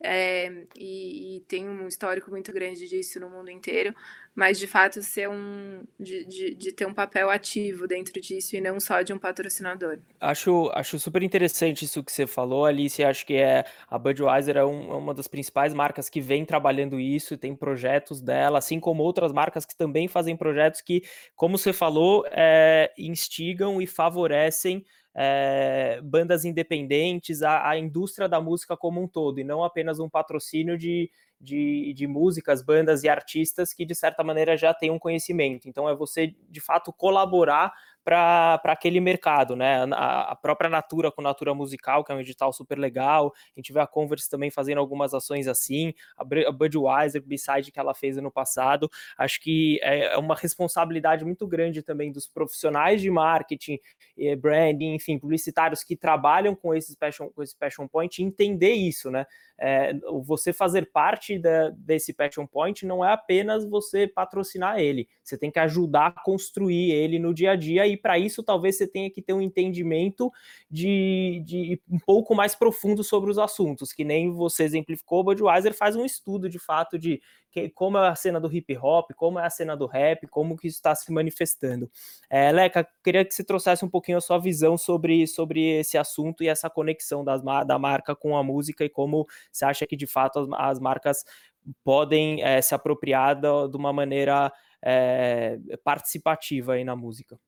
[0.00, 3.92] É, e, e, tem um histórico muito grande disso no mundo inteiro,
[4.38, 8.60] mas de fato ser um de, de, de, ter um papel ativo dentro disso e
[8.60, 9.98] não só de um patrocinador.
[10.20, 13.02] Acho, acho super interessante isso que você falou, Alice.
[13.02, 17.00] Acho que é a Budweiser é, um, é uma das principais marcas que vem trabalhando
[17.00, 21.02] isso, tem projetos dela, assim como outras marcas que também fazem projetos que,
[21.34, 24.84] como você falou, é, instigam e favorecem
[25.20, 30.08] é, bandas independentes, a, a, indústria da música como um todo, e não apenas um
[30.08, 34.98] patrocínio de, de, de músicas, bandas e artistas que, de certa maneira, já têm um
[34.98, 35.68] conhecimento.
[35.68, 37.72] Então, é você, de fato, colaborar
[38.08, 39.84] para aquele mercado, né?
[39.92, 43.34] A, a, própria Natura com Natura Musical, que é um edital super legal.
[43.54, 47.94] A gente vê a Converse também fazendo algumas ações assim, a, Budweiser, Beside que ela
[47.94, 48.90] fez ano passado.
[49.18, 53.78] Acho que é, é uma responsabilidade muito grande também dos profissionais de marketing,
[54.40, 59.26] branding, enfim, publicitários que trabalham com esse passion, com esse passion point entender isso, né?
[59.60, 59.92] É,
[60.22, 65.50] você fazer parte da, desse passion point não é apenas você patrocinar ele, você tem
[65.50, 69.10] que ajudar a construir ele no dia a dia e para isso talvez você tenha
[69.10, 70.30] que ter um entendimento
[70.70, 75.74] de, de um pouco mais profundo sobre os assuntos, que nem você exemplificou, o Budweiser
[75.74, 79.38] faz um estudo de fato de que, como é a cena do hip hop, como
[79.38, 81.90] é a cena do rap, como que isso está se manifestando.
[82.28, 86.42] É, Leca, queria que você trouxesse um pouquinho a sua visão sobre, sobre esse assunto
[86.42, 90.06] e essa conexão das, da marca com a música e como você acha que de
[90.06, 91.24] fato as, as marcas
[91.84, 97.38] podem é, se apropriar de uma maneira é, participativa aí na música.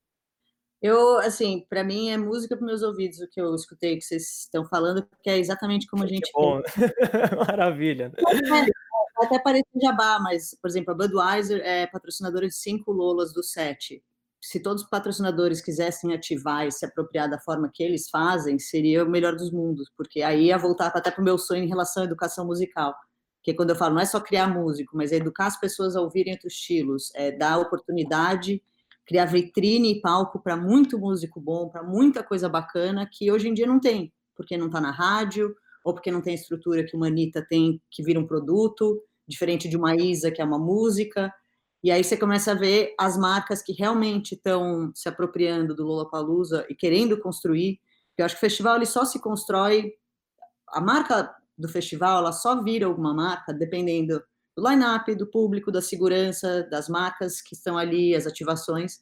[0.82, 4.44] Eu, assim, para mim é música para meus ouvidos o que eu escutei que vocês
[4.44, 6.30] estão falando, porque é exatamente como a gente.
[6.32, 6.62] Bom.
[7.46, 8.10] Maravilha.
[9.20, 14.02] Até parece jabá, mas, por exemplo, a Budweiser é patrocinadora de cinco Lolas do sete.
[14.40, 19.04] Se todos os patrocinadores quisessem ativar e se apropriar da forma que eles fazem, seria
[19.04, 22.02] o melhor dos mundos, porque aí ia voltar até para o meu sonho em relação
[22.02, 22.94] à educação musical.
[23.42, 26.00] Que quando eu falo, não é só criar músico, mas é educar as pessoas a
[26.00, 28.62] ouvirem outros estilos, é dar oportunidade
[29.10, 33.52] criar vitrine e palco para muito músico bom, para muita coisa bacana que hoje em
[33.52, 35.52] dia não tem, porque não está na rádio,
[35.84, 39.68] ou porque não tem a estrutura que uma Anitta tem, que vira um produto, diferente
[39.68, 41.32] de uma Isa, que é uma música.
[41.82, 46.66] E aí você começa a ver as marcas que realmente estão se apropriando do Lollapalooza
[46.68, 47.80] e querendo construir.
[48.18, 49.94] Eu acho que o festival ele só se constrói,
[50.68, 54.22] a marca do festival ela só vira alguma marca dependendo
[54.56, 58.98] do line-up, do público, da segurança, das marcas que estão ali, as ativações.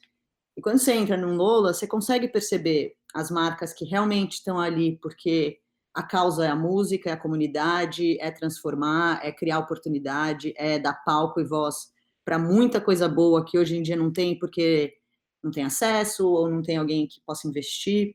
[0.57, 4.99] E quando você entra num Lola, você consegue perceber as marcas que realmente estão ali
[5.01, 5.59] porque
[5.95, 10.95] a causa é a música, é a comunidade, é transformar, é criar oportunidade, é dar
[11.05, 11.89] palco e voz
[12.25, 14.95] para muita coisa boa que hoje em dia não tem porque
[15.43, 18.15] não tem acesso ou não tem alguém que possa investir.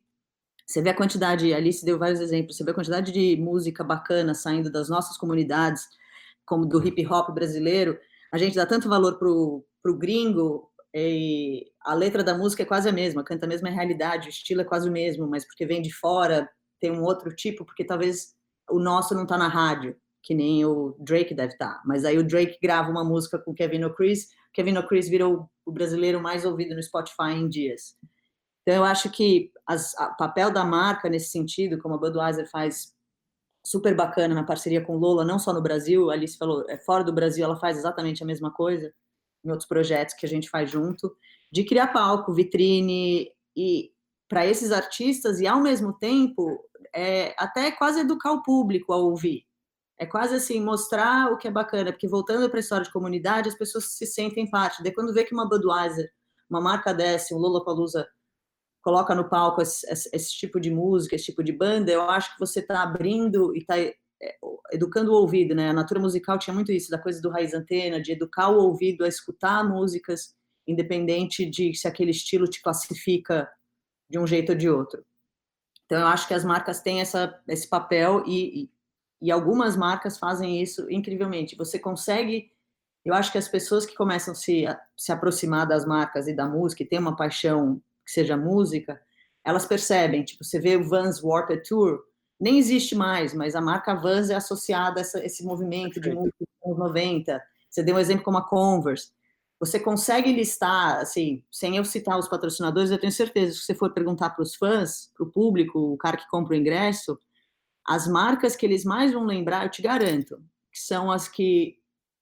[0.65, 4.33] Você vê a quantidade, Alice deu vários exemplos, você vê a quantidade de música bacana
[4.33, 5.87] saindo das nossas comunidades,
[6.45, 7.97] como do hip hop brasileiro,
[8.31, 12.87] a gente dá tanto valor pro, pro gringo e a letra da música é quase
[12.87, 15.81] a mesma, canta a mesma realidade, o estilo é quase o mesmo, mas porque vem
[15.81, 16.49] de fora,
[16.83, 18.35] tem um outro tipo, porque talvez
[18.69, 21.75] o nosso não tá na rádio, que nem o Drake deve estar.
[21.75, 21.81] Tá.
[21.85, 26.21] Mas aí o Drake grava uma música com Kevin O'Chris, Kevin O'Chris virou o brasileiro
[26.21, 27.95] mais ouvido no Spotify em dias.
[28.61, 32.93] Então eu acho que o papel da marca nesse sentido, como a Budweiser faz
[33.65, 37.05] super bacana na parceria com Lola, não só no Brasil, a Alice falou, é, fora
[37.05, 38.93] do Brasil ela faz exatamente a mesma coisa,
[39.45, 41.15] em outros projetos que a gente faz junto,
[41.49, 43.93] de criar palco, vitrine, e
[44.27, 46.59] para esses artistas, e ao mesmo tempo
[46.95, 49.45] é até quase educar o público a ouvir.
[49.99, 53.49] É quase assim, mostrar o que é bacana, porque voltando para a história de comunidade,
[53.49, 54.81] as pessoas se sentem parte.
[54.83, 56.09] Daí quando vê que uma Budweiser,
[56.49, 58.07] uma marca dessa, um Lollapalooza,
[58.81, 62.39] coloca no palco esse, esse, tipo de música, esse tipo de banda, eu acho que
[62.39, 63.93] você está abrindo e está é,
[64.73, 65.69] educando o ouvido, né?
[65.69, 69.05] A natura musical tinha muito isso, da coisa do raiz antena, de educar o ouvido
[69.05, 70.35] a escutar músicas,
[70.67, 73.49] independente de se aquele estilo te classifica
[74.09, 75.03] de um jeito ou de outro.
[75.85, 78.71] Então, eu acho que as marcas têm essa, esse papel e, e,
[79.21, 81.55] e algumas marcas fazem isso incrivelmente.
[81.55, 82.51] Você consegue.
[83.03, 86.33] Eu acho que as pessoas que começam a se, a se aproximar das marcas e
[86.33, 88.99] da música e têm uma paixão que seja música,
[89.43, 90.23] elas percebem.
[90.23, 91.99] Tipo, você vê o Vans Warped Tour,
[92.39, 96.37] nem existe mais, mas a marca Vans é associada a essa, esse movimento de música
[96.39, 97.43] dos anos 90.
[97.69, 99.11] Você deu um exemplo como a Converse
[99.65, 103.93] você consegue listar, assim, sem eu citar os patrocinadores, eu tenho certeza, se você for
[103.93, 107.17] perguntar para os fãs, para o público, o cara que compra o ingresso,
[107.85, 110.37] as marcas que eles mais vão lembrar, eu te garanto,
[110.71, 111.77] que são as que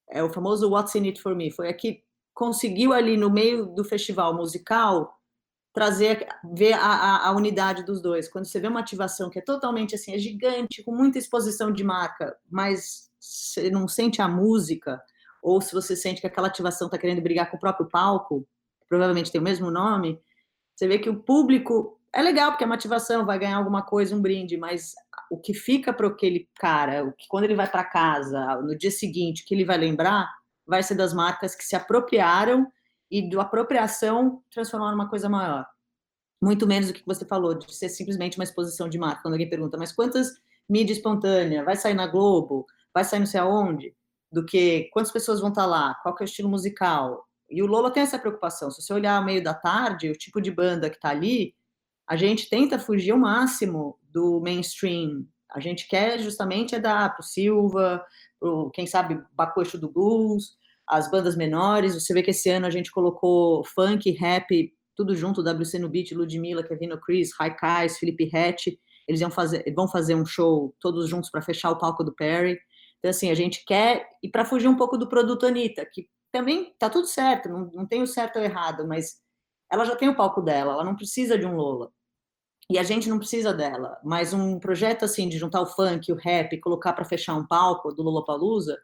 [0.09, 3.65] é o famoso What's in It for Me, foi a que conseguiu ali no meio
[3.67, 5.17] do festival musical
[5.73, 8.27] trazer, ver a, a, a, unidade dos dois.
[8.27, 11.83] Quando você vê uma ativação que é totalmente assim, é gigante, com muita exposição de
[11.83, 15.01] marca, mas você não sente a música,
[15.41, 18.47] ou se você sente que aquela ativação está querendo brigar com o próprio palco,
[18.87, 20.21] provavelmente tem o mesmo nome,
[20.75, 24.15] você vê que o público é legal, porque é uma ativação, vai ganhar alguma coisa,
[24.15, 24.93] um brinde, mas
[25.29, 28.91] o que fica para aquele cara, o que quando ele vai para casa, no dia
[28.91, 30.29] seguinte, que ele vai lembrar,
[30.67, 32.67] vai ser das marcas que se apropriaram
[33.09, 35.65] e do apropriação transformar numa coisa maior.
[36.41, 39.21] Muito menos do que você falou, de ser simplesmente uma exposição de marca.
[39.21, 40.33] Quando alguém pergunta, mas quantas
[40.67, 41.63] mídia espontânea?
[41.63, 42.65] Vai sair na Globo?
[42.93, 43.95] Vai sair não sei aonde?
[44.31, 47.25] Do que quantas pessoas vão estar lá, qual é o estilo musical.
[47.49, 48.71] E o Lola tem essa preocupação.
[48.71, 51.53] Se você olhar ao meio da tarde, o tipo de banda que está ali,
[52.07, 55.25] a gente tenta fugir ao máximo do mainstream.
[55.51, 58.03] A gente quer justamente é dar para o Silva,
[58.39, 60.55] pro, quem sabe Bacuxo do Blues,
[60.87, 61.93] as bandas menores.
[61.93, 66.11] Você vê que esse ano a gente colocou funk, rap, tudo junto, WC no Beat,
[66.11, 68.67] Ludmilla, Kevin Chris, Raikais, Felipe Hatch.
[69.07, 72.57] Eles vão fazer, vão fazer um show todos juntos para fechar o palco do Perry.
[73.01, 76.73] Então, assim, a gente quer, e para fugir um pouco do produto Anitta, que também
[76.77, 79.19] tá tudo certo, não, não tem o certo ou errado, mas
[79.71, 81.91] ela já tem o palco dela, ela não precisa de um Lola.
[82.69, 86.15] E a gente não precisa dela, mas um projeto assim de juntar o funk, o
[86.15, 88.77] rap, colocar para fechar um palco do Lollapalooza,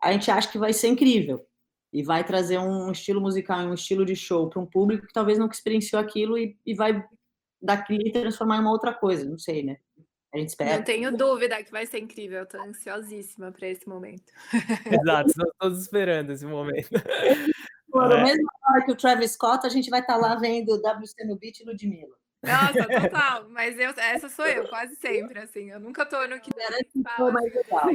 [0.00, 1.44] a gente acha que vai ser incrível
[1.92, 5.38] e vai trazer um estilo musical, um estilo de show para um público que talvez
[5.38, 7.04] nunca experienciou aquilo e, e vai
[7.60, 9.78] daqui transformar em uma outra coisa, não sei, né?
[10.34, 10.76] A gente espera.
[10.76, 12.40] Não tenho dúvida que vai ser incrível.
[12.40, 14.32] Eu tô ansiosíssima para esse momento.
[15.00, 16.90] Exato, estamos todos esperando esse momento.
[17.88, 18.24] Por é.
[18.24, 21.24] mesma hora que o Travis Scott, a gente vai estar tá lá vendo o WC
[21.24, 22.16] no Beat e Ludmilla.
[22.44, 23.46] Nossa, total.
[23.50, 25.70] Mas eu, essa sou eu, quase sempre, assim.
[25.70, 26.50] Eu nunca tô no que.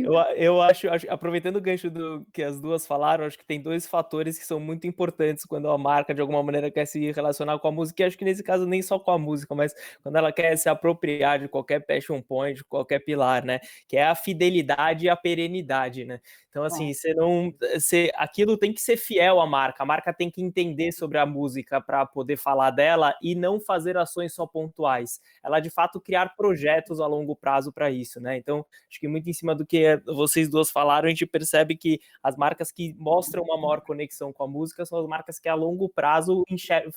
[0.03, 3.61] Eu, eu acho, acho, aproveitando o gancho do que as duas falaram, acho que tem
[3.61, 7.59] dois fatores que são muito importantes quando a marca, de alguma maneira, quer se relacionar
[7.59, 8.03] com a música.
[8.03, 10.69] E acho que nesse caso, nem só com a música, mas quando ela quer se
[10.69, 13.59] apropriar de qualquer passion point, de qualquer pilar, né?
[13.87, 16.19] Que é a fidelidade e a perenidade, né?
[16.49, 17.53] Então, assim, você não.
[17.75, 19.83] Você, aquilo tem que ser fiel à marca.
[19.83, 23.97] A marca tem que entender sobre a música para poder falar dela e não fazer
[23.97, 25.19] ações só pontuais.
[25.43, 28.37] Ela, de fato, criar projetos a longo prazo para isso, né?
[28.37, 31.99] Então, acho que muito em cima do que vocês duas falaram, a gente percebe que
[32.23, 35.55] as marcas que mostram uma maior conexão com a música são as marcas que a
[35.55, 36.43] longo prazo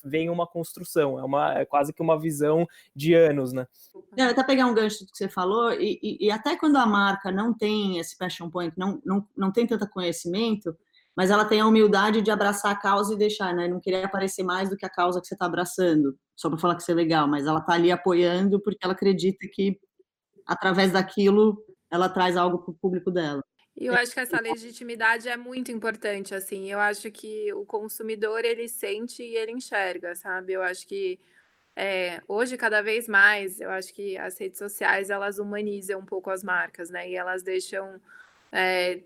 [0.04, 1.18] veem uma construção.
[1.18, 3.66] É, uma, é quase que uma visão de anos, né?
[4.16, 6.86] É, até pegar um gancho do que você falou, e, e, e até quando a
[6.86, 10.76] marca não tem esse passion point, não, não não tem tanto conhecimento,
[11.16, 13.68] mas ela tem a humildade de abraçar a causa e deixar, né?
[13.68, 16.74] Não querer aparecer mais do que a causa que você está abraçando, só para falar
[16.76, 19.78] que isso é legal, mas ela está ali apoiando porque ela acredita que
[20.46, 23.42] através daquilo ela traz algo para o público dela.
[23.76, 26.70] E eu acho que essa legitimidade é muito importante, assim.
[26.70, 30.52] Eu acho que o consumidor ele sente e ele enxerga, sabe?
[30.52, 31.18] Eu acho que
[31.74, 36.30] é, hoje cada vez mais, eu acho que as redes sociais elas humanizam um pouco
[36.30, 37.08] as marcas, né?
[37.08, 38.00] E elas deixam
[38.52, 39.00] é,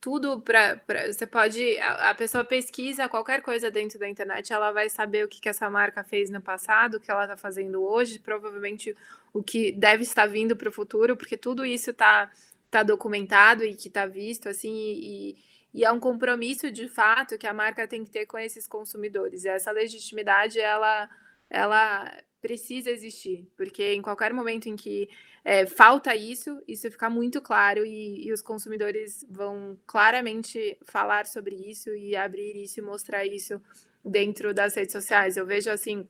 [0.00, 4.88] tudo para você pode a, a, pessoa pesquisa qualquer coisa dentro da internet ela vai
[4.88, 8.18] saber o que, que essa marca fez no passado o que ela está fazendo hoje
[8.18, 8.96] provavelmente
[9.32, 12.30] o que deve estar vindo para o futuro porque tudo isso está
[12.70, 15.36] tá documentado e que está visto assim e,
[15.72, 19.44] e é um compromisso de fato que a marca tem que ter com esses consumidores.
[19.44, 21.08] E essa legitimidade ela
[21.50, 25.08] ela precisa existir porque em qualquer momento em que
[25.44, 31.54] é, falta isso, isso fica muito claro e, e, os consumidores vão claramente falar sobre
[31.54, 33.60] isso e abrir isso e mostrar isso
[34.04, 35.36] dentro das redes sociais.
[35.36, 36.06] Eu vejo assim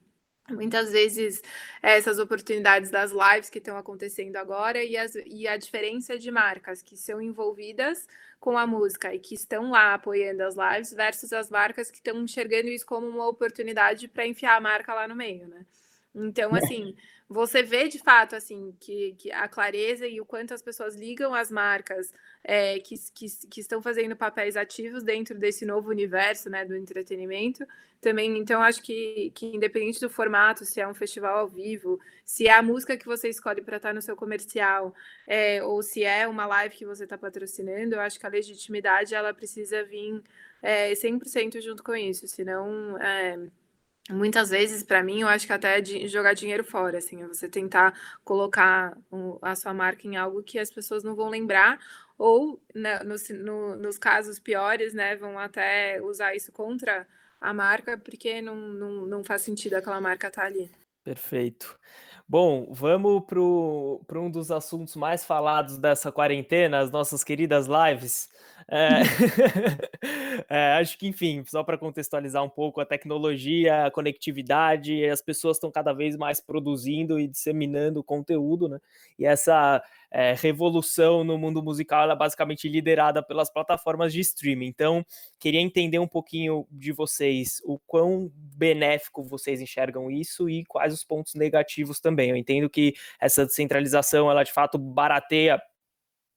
[0.50, 1.42] muitas vezes
[1.82, 6.82] essas oportunidades das lives que estão acontecendo agora e, as, e a diferença de marcas
[6.82, 8.06] que são envolvidas
[8.40, 12.20] com a música e que estão lá apoiando as lives versus as marcas que estão
[12.22, 15.66] enxergando isso como uma oportunidade para enfiar a marca lá no meio, né?
[16.18, 16.58] Então, é.
[16.58, 16.94] assim,
[17.28, 21.34] você vê de fato assim que, que, a clareza e o quanto as pessoas ligam
[21.34, 22.12] as marcas
[22.42, 27.66] é, que, que, que, estão fazendo papéis ativos dentro desse novo universo né, do entretenimento
[28.00, 32.46] também então acho que, que independente do formato se é um festival ao vivo se
[32.46, 34.94] é a música que você escolhe para estar no seu comercial
[35.26, 39.14] é, ou se é uma live que você está patrocinando eu acho que a legitimidade
[39.14, 40.22] ela precisa vir
[40.62, 43.38] é, 100% junto com isso senão é,
[44.10, 47.48] muitas vezes para mim eu acho que até é jogar dinheiro fora assim é você
[47.48, 47.92] tentar
[48.24, 48.96] colocar
[49.42, 51.78] a sua marca em algo que as pessoas não vão lembrar
[52.16, 57.06] ou né, no, no, nos casos piores né vão até usar isso contra
[57.40, 60.70] a marca porque não, não, não faz sentido aquela marca estar tá ali
[61.04, 61.78] perfeito
[62.30, 68.28] Bom, vamos para um dos assuntos mais falados dessa quarentena, as nossas queridas lives.
[68.70, 69.00] É,
[70.48, 75.56] é, acho que, enfim, só para contextualizar um pouco a tecnologia, a conectividade, as pessoas
[75.56, 78.78] estão cada vez mais produzindo e disseminando conteúdo, né?
[79.18, 84.66] E essa é, revolução no mundo musical é basicamente liderada pelas plataformas de streaming.
[84.66, 85.04] Então,
[85.38, 91.04] queria entender um pouquinho de vocês, o quão benéfico vocês enxergam isso e quais os
[91.04, 92.30] pontos negativos também.
[92.30, 95.60] Eu entendo que essa descentralização, ela de fato barateia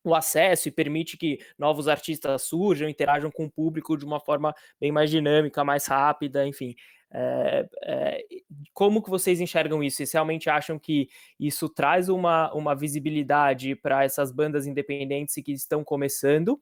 [0.03, 4.53] o acesso e permite que novos artistas surjam, interajam com o público de uma forma
[4.79, 6.75] bem mais dinâmica, mais rápida, enfim.
[7.13, 8.25] É, é,
[8.73, 9.97] como que vocês enxergam isso?
[9.97, 15.83] Vocês realmente acham que isso traz uma, uma visibilidade para essas bandas independentes que estão
[15.83, 16.59] começando?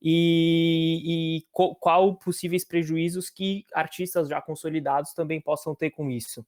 [0.00, 6.46] E, e qual, qual possíveis prejuízos que artistas já consolidados também possam ter com isso?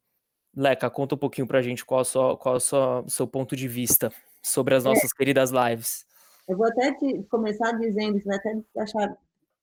[0.55, 3.67] Leca, conta um pouquinho para a gente qual, é qual é o seu ponto de
[3.67, 4.13] vista
[4.43, 4.89] sobre as é.
[4.89, 5.17] nossas é.
[5.17, 6.07] queridas lives.
[6.51, 9.17] Eu vou até te começar dizendo, você vai até achar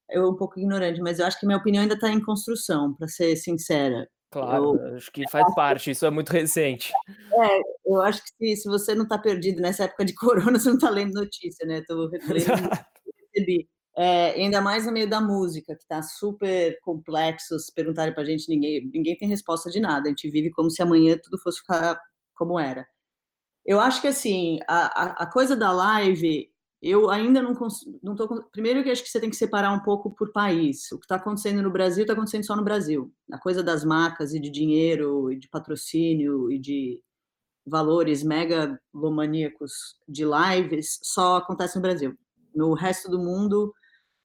[0.10, 3.10] eu um pouco ignorante, mas eu acho que minha opinião ainda está em construção, para
[3.10, 4.10] ser sincera.
[4.32, 6.94] Claro, eu, acho que faz parte, isso é muito recente.
[7.34, 10.70] É, eu acho que se, se você não está perdido nessa época de corona, você
[10.70, 11.80] não está lendo notícia, né?
[11.80, 13.68] Estou recebi.
[13.98, 17.60] É, ainda mais no meio da música, que está super complexo.
[17.60, 20.08] Se perguntarem para a gente, ninguém, ninguém tem resposta de nada.
[20.08, 22.00] A gente vive como se amanhã tudo fosse ficar
[22.34, 22.88] como era.
[23.66, 26.50] Eu acho que assim, a, a, a coisa da live
[26.90, 27.54] eu ainda não
[28.02, 28.16] não
[28.52, 30.92] primeiro que acho que você tem que separar um pouco por país.
[30.92, 33.12] O que está acontecendo no Brasil está acontecendo só no Brasil.
[33.32, 37.02] A coisa das marcas e de dinheiro e de patrocínio e de
[37.66, 39.74] valores megalomaníacos
[40.08, 42.18] de lives só acontece no Brasil.
[42.56, 43.74] No resto do mundo,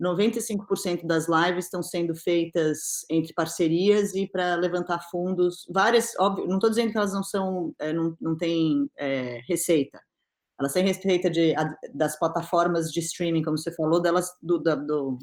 [0.01, 5.67] 95% das lives estão sendo feitas entre parcerias e para levantar fundos.
[5.69, 10.01] Várias, óbvio, não estou dizendo que elas não são, é, não, não têm é, receita
[10.63, 11.55] elas têm receita de,
[11.93, 15.19] das plataformas de streaming, como você falou, delas do, do, do,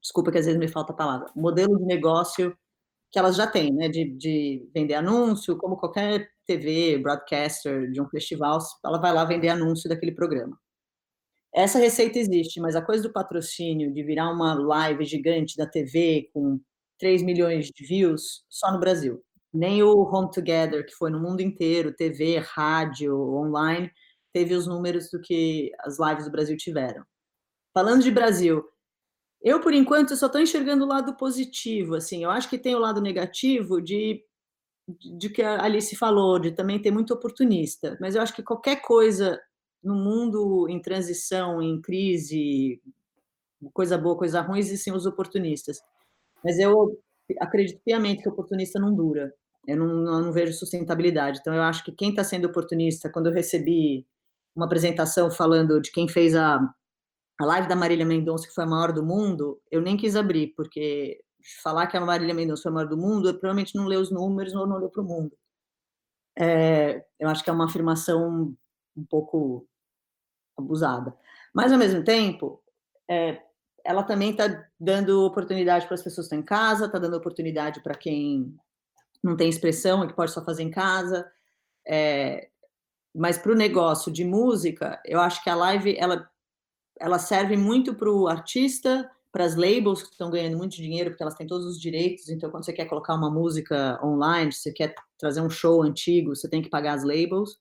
[0.00, 2.56] desculpa que às vezes me falta a palavra, modelo de negócio
[3.10, 8.08] que elas já têm, né, de, de vender anúncio, como qualquer TV, broadcaster de um
[8.08, 10.58] festival, ela vai lá vender anúncio daquele programa.
[11.54, 16.28] Essa receita existe, mas a coisa do patrocínio, de virar uma live gigante da TV
[16.32, 16.60] com
[16.98, 19.22] 3 milhões de views, só no Brasil.
[19.52, 23.90] Nem o Home Together, que foi no mundo inteiro, TV, rádio, online,
[24.32, 27.04] teve os números do que as lives do Brasil tiveram.
[27.72, 28.64] Falando de Brasil,
[29.40, 31.94] eu, por enquanto, só estou enxergando o lado positivo.
[31.94, 34.24] Assim, eu acho que tem o lado negativo de,
[35.16, 37.96] de que a Alice falou, de também ter muito oportunista.
[38.00, 39.40] Mas eu acho que qualquer coisa
[39.82, 42.82] no mundo em transição, em crise,
[43.72, 45.80] coisa boa, coisa ruim, existem os oportunistas.
[46.44, 47.00] Mas eu
[47.40, 49.32] acredito piamente que oportunista não dura.
[49.66, 51.38] Eu não, não vejo sustentabilidade.
[51.40, 54.06] Então, eu acho que quem está sendo oportunista, quando eu recebi
[54.58, 56.58] uma apresentação falando de quem fez a,
[57.40, 60.48] a live da Marília Mendonça, que foi a maior do mundo, eu nem quis abrir,
[60.56, 61.20] porque
[61.62, 64.10] falar que a Marília Mendonça foi a maior do mundo, eu provavelmente não leu os
[64.10, 65.32] números ou não olhou para o mundo.
[66.36, 68.56] É, eu acho que é uma afirmação
[68.96, 69.64] um pouco
[70.56, 71.16] abusada.
[71.54, 72.60] Mas, ao mesmo tempo,
[73.08, 73.40] é,
[73.84, 77.80] ela também está dando oportunidade para as pessoas que estão em casa, está dando oportunidade
[77.80, 78.56] para quem
[79.22, 81.30] não tem expressão e que pode só fazer em casa.
[81.86, 82.48] É,
[83.18, 86.28] mas para o negócio de música, eu acho que a live ela,
[87.00, 91.22] ela serve muito para o artista, para as labels que estão ganhando muito dinheiro, porque
[91.22, 92.28] elas têm todos os direitos.
[92.28, 96.48] Então, quando você quer colocar uma música online, você quer trazer um show antigo, você
[96.48, 97.58] tem que pagar as labels.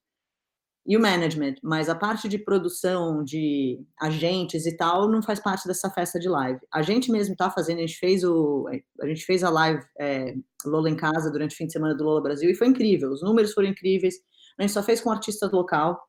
[0.86, 5.68] e o management, mas a parte de produção, de agentes e tal, não faz parte
[5.68, 6.62] dessa festa de live.
[6.74, 8.66] A gente mesmo está fazendo, a gente fez o,
[9.02, 10.34] a gente fez a live é,
[10.66, 13.12] Lola em casa durante o fim de semana do Lola Brasil e foi incrível.
[13.12, 14.16] Os números foram incríveis.
[14.58, 16.02] A gente só fez com artistas local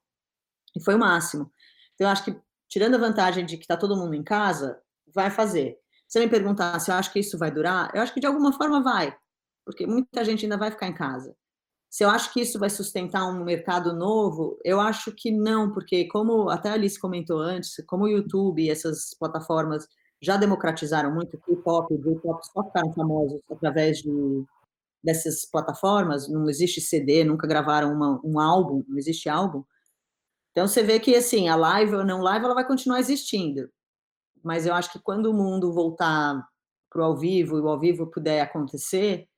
[0.77, 1.51] e foi o máximo.
[1.95, 4.81] Então, eu acho que tirando a vantagem de que está todo mundo em casa,
[5.15, 5.79] vai fazer.
[6.07, 8.53] Se me perguntar se eu acho que isso vai durar, eu acho que de alguma
[8.53, 9.15] forma vai,
[9.65, 11.35] porque muita gente ainda vai ficar em casa.
[11.91, 16.07] Se eu acho que isso vai sustentar um mercado novo, eu acho que não, porque
[16.09, 19.89] como até a Alice comentou antes, como o YouTube e essas plataformas
[20.21, 24.45] já democratizaram muito o K-pop, o J-pop só ficaram famosos através de,
[25.03, 29.65] dessas plataformas, não existe CD, nunca gravaram uma, um álbum, não existe álbum.
[30.51, 33.71] Então você vê que assim, a live ou não live, ela vai continuar existindo.
[34.43, 36.43] Mas eu acho que quando o mundo voltar
[36.91, 39.29] para o ao vivo e o ao vivo puder acontecer,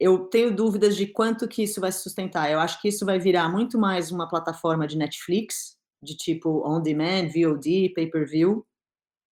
[0.00, 2.50] eu tenho dúvidas de quanto que isso vai se sustentar.
[2.50, 6.82] Eu acho que isso vai virar muito mais uma plataforma de Netflix, de tipo on
[6.82, 8.66] demand, VOD, pay-per-view,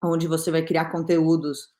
[0.04, 1.74] onde você vai criar conteúdos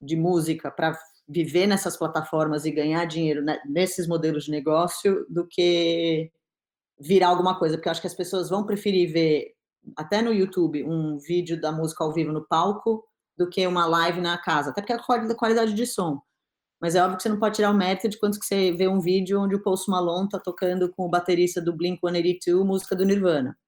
[0.00, 0.96] de música para
[1.28, 6.30] viver nessas plataformas e ganhar dinheiro nesses modelos de negócio do que
[6.98, 9.54] virar alguma coisa, porque eu acho que as pessoas vão preferir ver
[9.96, 13.04] até no YouTube um vídeo da música ao vivo no palco
[13.36, 16.22] do que uma live na casa, até porque a qualidade de som.
[16.80, 19.00] Mas é óbvio que você não pode tirar o mérito de quando você vê um
[19.00, 23.58] vídeo onde o Post Malone tá tocando com o baterista do Blink-182 música do Nirvana.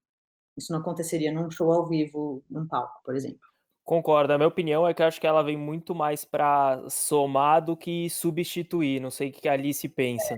[0.55, 3.47] Isso não aconteceria num show ao vivo, num palco, por exemplo.
[3.87, 4.33] Concordo.
[4.33, 7.77] A minha opinião é que eu acho que ela vem muito mais para somar do
[7.77, 8.99] que substituir.
[8.99, 10.33] Não sei o que a Alice pensa.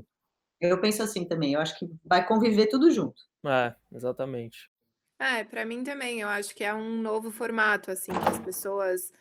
[0.61, 1.53] É, eu penso assim também.
[1.53, 3.19] Eu acho que vai conviver tudo junto.
[3.43, 4.69] É, exatamente.
[5.17, 6.19] É, para mim também.
[6.19, 9.11] Eu acho que é um novo formato, assim, que as pessoas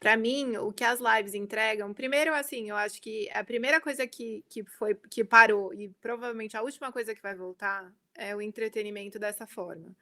[0.00, 4.06] para mim, o que as lives entregam, primeiro, assim, eu acho que a primeira coisa
[4.06, 8.40] que, que foi que parou e provavelmente a última coisa que vai voltar é o
[8.40, 9.94] entretenimento dessa forma.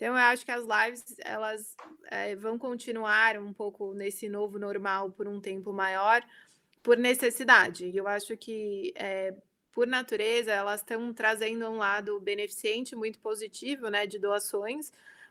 [0.00, 1.76] Então, eu acho que as lives elas
[2.10, 6.24] é, vão continuar um pouco nesse novo normal por um tempo maior,
[6.82, 7.84] por necessidade.
[7.84, 9.34] E eu acho que é,
[9.72, 14.90] por natureza elas estão trazendo um lado beneficente muito positivo, né, de doações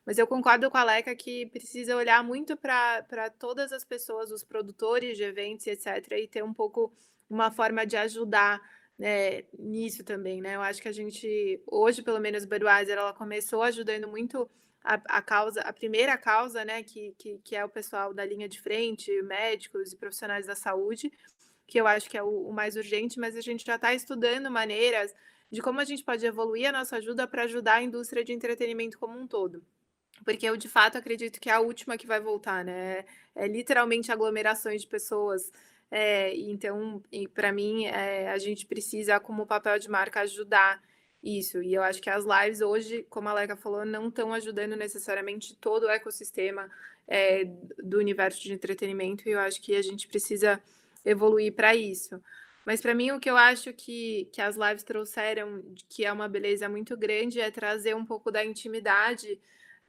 [0.09, 4.43] mas eu concordo com a Leca que precisa olhar muito para todas as pessoas, os
[4.43, 6.91] produtores de eventos, etc., e ter um pouco
[7.29, 8.59] uma forma de ajudar
[8.99, 10.57] né, nisso também, né?
[10.57, 14.49] Eu acho que a gente, hoje, pelo menos, Budweiser, ela começou ajudando muito
[14.83, 18.49] a, a causa, a primeira causa, né, que, que, que, é o pessoal da linha
[18.49, 21.11] de frente, médicos e profissionais da saúde,
[21.65, 24.51] que eu acho que é o, o mais urgente, mas a gente já está estudando
[24.51, 25.15] maneiras
[25.49, 28.99] de como a gente pode evoluir a nossa ajuda para ajudar a indústria de entretenimento
[28.99, 29.63] como um todo
[30.23, 33.05] porque eu de fato acredito que é a última que vai voltar, né?
[33.35, 35.51] É literalmente aglomerações de pessoas.
[35.91, 37.01] É, então,
[37.33, 40.81] para mim, é, a gente precisa, como papel de marca, ajudar
[41.21, 41.61] isso.
[41.61, 45.55] E eu acho que as lives hoje, como a Leca falou, não estão ajudando necessariamente
[45.55, 46.69] todo o ecossistema
[47.07, 47.45] é,
[47.83, 50.61] do universo de entretenimento, e eu acho que a gente precisa
[51.03, 52.21] evoluir para isso.
[52.65, 56.27] Mas para mim, o que eu acho que, que as lives trouxeram, que é uma
[56.27, 59.39] beleza muito grande, é trazer um pouco da intimidade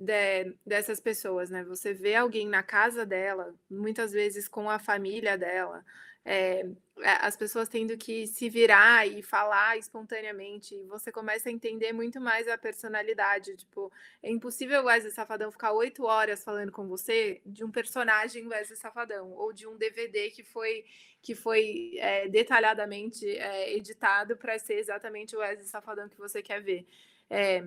[0.00, 1.62] de, dessas pessoas, né?
[1.64, 5.84] Você vê alguém na casa dela, muitas vezes com a família dela,
[6.24, 6.64] é,
[7.02, 12.18] as pessoas tendo que se virar e falar espontaneamente, e você começa a entender muito
[12.18, 13.56] mais a personalidade.
[13.56, 13.92] Tipo,
[14.22, 18.78] é impossível o Wesley Safadão ficar oito horas falando com você de um personagem Wesley
[18.78, 20.84] Safadão, ou de um DVD que foi,
[21.20, 26.62] que foi é, detalhadamente é, editado para ser exatamente o Wesley Safadão que você quer
[26.62, 26.86] ver.
[27.28, 27.64] É,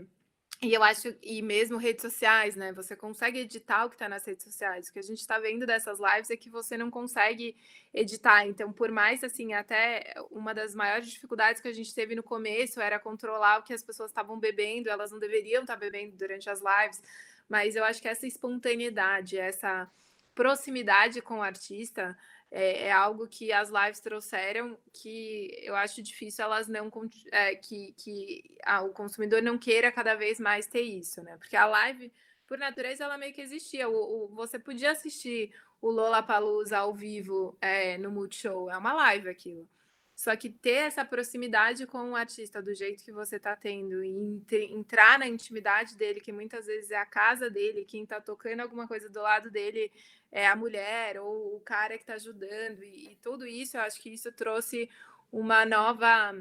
[0.63, 2.71] e eu acho, e mesmo redes sociais, né?
[2.73, 4.87] Você consegue editar o que está nas redes sociais.
[4.87, 7.55] O que a gente está vendo dessas lives é que você não consegue
[7.93, 8.47] editar.
[8.47, 12.79] Então, por mais assim, até uma das maiores dificuldades que a gente teve no começo
[12.79, 16.49] era controlar o que as pessoas estavam bebendo, elas não deveriam estar tá bebendo durante
[16.49, 17.01] as lives.
[17.49, 19.89] Mas eu acho que essa espontaneidade, essa
[20.33, 22.17] proximidade com o artista
[22.55, 26.91] é, é, algo que as lives trouxeram que eu acho difícil elas não
[27.31, 31.35] é, que, que ah, o consumidor não queira cada vez mais ter isso, né?
[31.37, 32.13] Porque a live,
[32.45, 33.89] por natureza, ela meio que existia.
[33.89, 35.51] O, o você podia assistir
[35.81, 39.67] o Lola Palusa ao vivo é, no Multishow, é uma live aquilo.
[40.15, 44.45] Só que ter essa proximidade com o artista do jeito que você está tendo e
[44.69, 48.87] entrar na intimidade dele, que muitas vezes é a casa dele, quem está tocando alguma
[48.87, 49.91] coisa do lado dele
[50.33, 54.01] é a mulher ou o cara que está ajudando, e, e, tudo isso, eu acho
[54.01, 54.89] que isso trouxe
[55.31, 56.35] uma nova.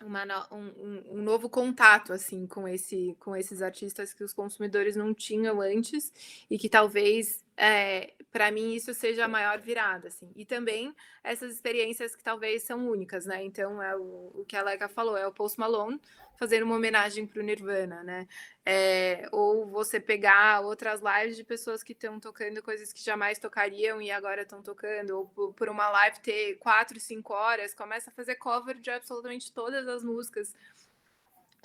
[0.00, 4.94] Uma no, um, um, novo contato assim com esse com esses artistas que os consumidores
[4.94, 6.12] não tinham antes
[6.48, 10.30] e que talvez é, para mim isso seja a maior virada, assim.
[10.36, 10.94] E também
[11.24, 13.42] essas experiências que talvez são únicas, né?
[13.42, 16.00] Então é o, o que a Lega falou, é o Post Malone
[16.36, 18.28] fazendo uma homenagem para o Nirvana, né?
[18.64, 24.00] É, ou você pegar outras lives de pessoas que estão tocando coisas que jamais tocariam
[24.00, 28.36] e agora estão tocando, ou por uma live ter quatro, cinco horas, começa a fazer
[28.36, 30.54] cover de absolutamente todas as músicas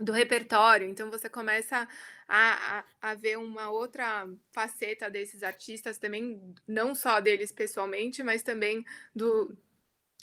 [0.04, 0.88] do repertório.
[0.88, 1.88] Então você começa
[2.28, 8.44] a, a, a, ver uma outra faceta desses artistas também, não só deles pessoalmente, mas
[8.44, 8.86] também
[9.16, 9.56] do,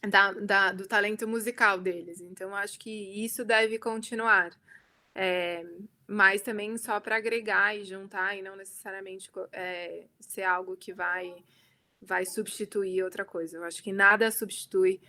[0.08, 2.20] da, da, do talento musical deles.
[2.20, 4.52] Então acho que isso deve continuar.
[5.14, 5.64] É,
[6.06, 11.44] mas também só para agregar e juntar e não necessariamente é, ser algo que vai
[12.02, 13.58] vai substituir outra coisa.
[13.58, 15.00] Eu acho que nada substitui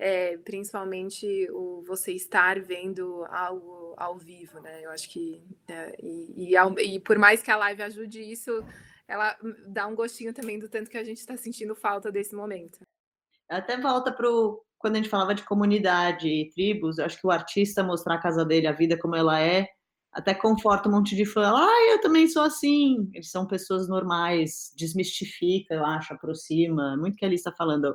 [0.00, 4.82] é, principalmente o você estar vendo algo ao vivo, né?
[4.82, 8.64] Eu acho que é, e, e, e, por mais que a live ajude isso,
[9.06, 9.36] ela
[9.68, 12.80] dá um gostinho também do tanto que a gente está sentindo falta desse momento.
[13.46, 14.26] Até volta para
[14.78, 18.22] quando a gente falava de comunidade e tribos, eu acho que o artista mostrar a
[18.22, 19.68] casa dele, a vida como ela é,
[20.10, 21.52] até conforta um monte de fã.
[21.54, 23.10] Ah, eu também sou assim.
[23.12, 26.96] Eles são pessoas normais, desmistifica, eu acho, aproxima.
[26.96, 27.94] Muito que a Alice está falando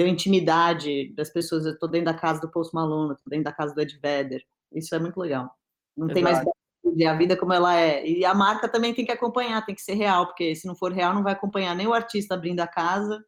[0.00, 1.66] deu intimidade das pessoas.
[1.66, 4.42] Eu tô dentro da casa do Post Malone, tô dentro da casa do Ed Vedder.
[4.72, 5.54] Isso é muito legal.
[5.94, 8.06] Não tem mais a vida como ela é.
[8.08, 10.90] E a marca também tem que acompanhar, tem que ser real, porque se não for
[10.90, 13.22] real, não vai acompanhar nem o artista abrindo a casa,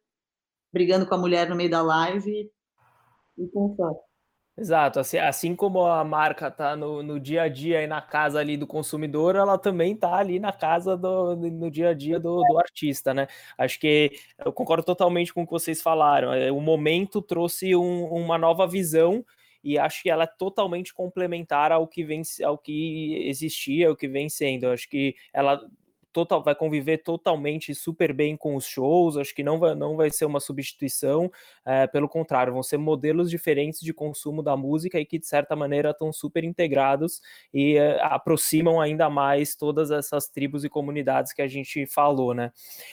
[0.73, 2.51] brigando com a mulher no meio da live
[3.37, 3.75] e com
[4.55, 8.39] Exato, assim, assim como a marca está no, no dia a dia e na casa
[8.39, 12.43] ali do consumidor, ela também está ali na casa do no dia a dia do,
[12.43, 13.27] do, artista, né?
[13.57, 16.31] Acho que eu concordo totalmente com o que vocês falaram.
[16.31, 19.25] É, o momento trouxe um, uma nova visão
[19.63, 24.07] e acho que ela é totalmente complementar ao que vem ao que existia, ao que
[24.07, 24.67] vem sendo.
[24.67, 25.59] Acho que ela
[26.13, 30.09] total, vai conviver totalmente super bem com os shows, acho que não vai, não vai
[30.11, 31.31] ser uma substituição,
[31.65, 35.55] é, pelo contrário, vão ser modelos diferentes de consumo da música e que, de certa
[35.55, 37.21] maneira, estão super integrados
[37.53, 42.51] e é, aproximam ainda mais todas essas tribos e comunidades que a gente falou, né?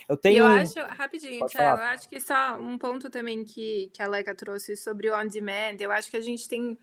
[0.09, 0.39] Eu tenho.
[0.39, 4.77] Eu acho, rapidinho, eu acho que só um ponto também que, que a Leca trouxe
[4.77, 6.79] sobre o on demand, eu acho que a gente tem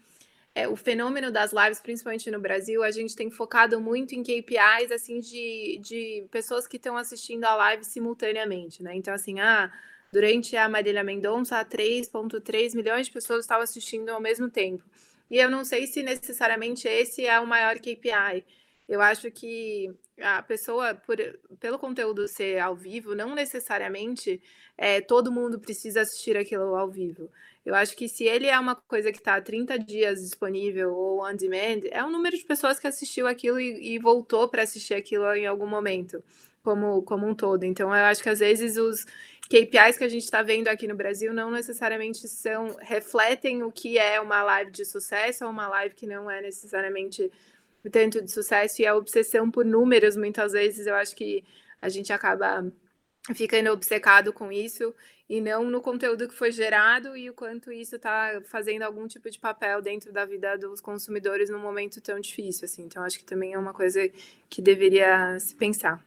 [0.58, 4.92] é, o fenômeno das lives, principalmente no Brasil, a gente tem focado muito em KPIs
[4.92, 8.96] assim de, de pessoas que estão assistindo a live simultaneamente, né?
[8.96, 9.72] Então, assim, ah,
[10.12, 14.84] durante a Marília Mendonça, 3,3 milhões de pessoas estavam assistindo ao mesmo tempo.
[15.30, 18.44] E eu não sei se necessariamente esse é o maior KPI.
[18.90, 21.18] Eu acho que a pessoa, por,
[21.60, 24.42] pelo conteúdo ser ao vivo, não necessariamente
[24.76, 27.30] é, todo mundo precisa assistir aquilo ao vivo.
[27.68, 31.36] Eu acho que se ele é uma coisa que está 30 dias disponível ou on
[31.36, 35.26] demand, é o número de pessoas que assistiu aquilo e, e voltou para assistir aquilo
[35.34, 36.24] em algum momento,
[36.64, 37.66] como, como um todo.
[37.66, 39.06] Então, eu acho que às vezes os
[39.50, 43.98] KPIs que a gente está vendo aqui no Brasil não necessariamente são refletem o que
[43.98, 47.30] é uma live de sucesso ou uma live que não é necessariamente
[47.92, 51.44] tanto de sucesso e a obsessão por números muitas vezes eu acho que
[51.82, 52.66] a gente acaba
[53.34, 54.94] ficando obcecado com isso
[55.30, 59.30] e não no conteúdo que foi gerado e o quanto isso está fazendo algum tipo
[59.30, 62.84] de papel dentro da vida dos consumidores num momento tão difícil, assim.
[62.84, 64.10] Então, acho que também é uma coisa
[64.50, 66.02] que deveria se pensar.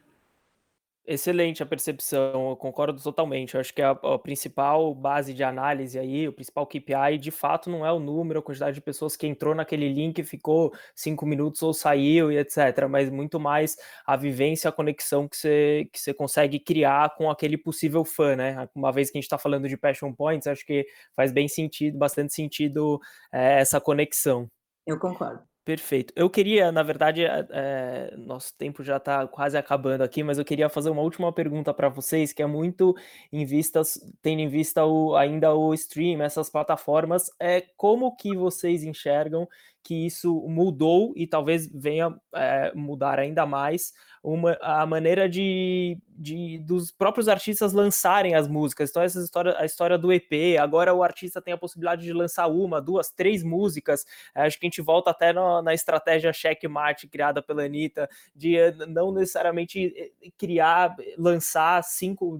[1.03, 3.55] Excelente a percepção, eu concordo totalmente.
[3.55, 7.71] Eu acho que a, a, principal base de análise aí, o principal KPI, de fato,
[7.71, 11.63] não é o número, a quantidade de pessoas que entrou naquele link, ficou cinco minutos
[11.63, 12.87] ou saiu e etc.
[12.87, 13.75] Mas muito mais
[14.05, 18.69] a vivência, a conexão que você, que você consegue criar com aquele possível fã, né?
[18.75, 20.85] Uma vez que a gente está falando de passion points, acho que
[21.15, 22.99] faz bem sentido, bastante sentido
[23.33, 24.47] é, essa conexão.
[24.85, 25.50] Eu concordo.
[25.63, 26.11] Perfeito.
[26.15, 30.67] Eu queria, na verdade, é, nosso tempo já está quase acabando aqui, mas eu queria
[30.69, 32.95] fazer uma última pergunta para vocês, que é muito
[33.31, 33.79] em vista,
[34.23, 39.47] tendo em vista o, ainda o stream, essas plataformas, é como que vocês enxergam
[39.83, 43.93] que isso mudou e talvez venha é, mudar ainda mais
[44.23, 48.89] uma, a maneira de, de dos próprios artistas lançarem as músicas.
[48.89, 52.47] Então, essa história, a história do EP, agora o artista tem a possibilidade de lançar
[52.47, 54.05] uma, duas, três músicas.
[54.35, 58.71] Acho que a gente volta até no, na estratégia checkmate criada pela Anitta, de eh,
[58.87, 62.39] não necessariamente eh, criar, lançar cinco,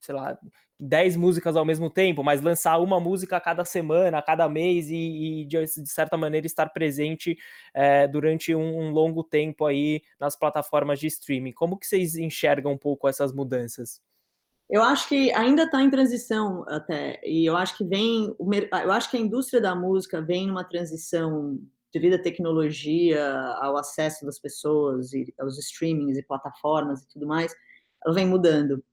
[0.00, 0.38] sei lá,
[0.80, 4.88] 10 músicas ao mesmo tempo, mas lançar uma música a cada semana, a cada mês
[4.90, 7.36] e, e de, de, certa maneira estar presente
[7.74, 11.52] é, durante um, um, longo tempo aí nas plataformas de streaming.
[11.52, 14.00] Como que vocês enxergam um pouco essas mudanças?
[14.70, 18.36] Eu acho que ainda está em transição até, e eu acho que vem,
[18.84, 21.58] eu acho que a indústria da música vem numa transição
[21.92, 23.24] devido à tecnologia,
[23.60, 27.54] ao acesso das pessoas e aos streamings e plataformas e tudo mais,
[28.04, 28.84] ela vem mudando.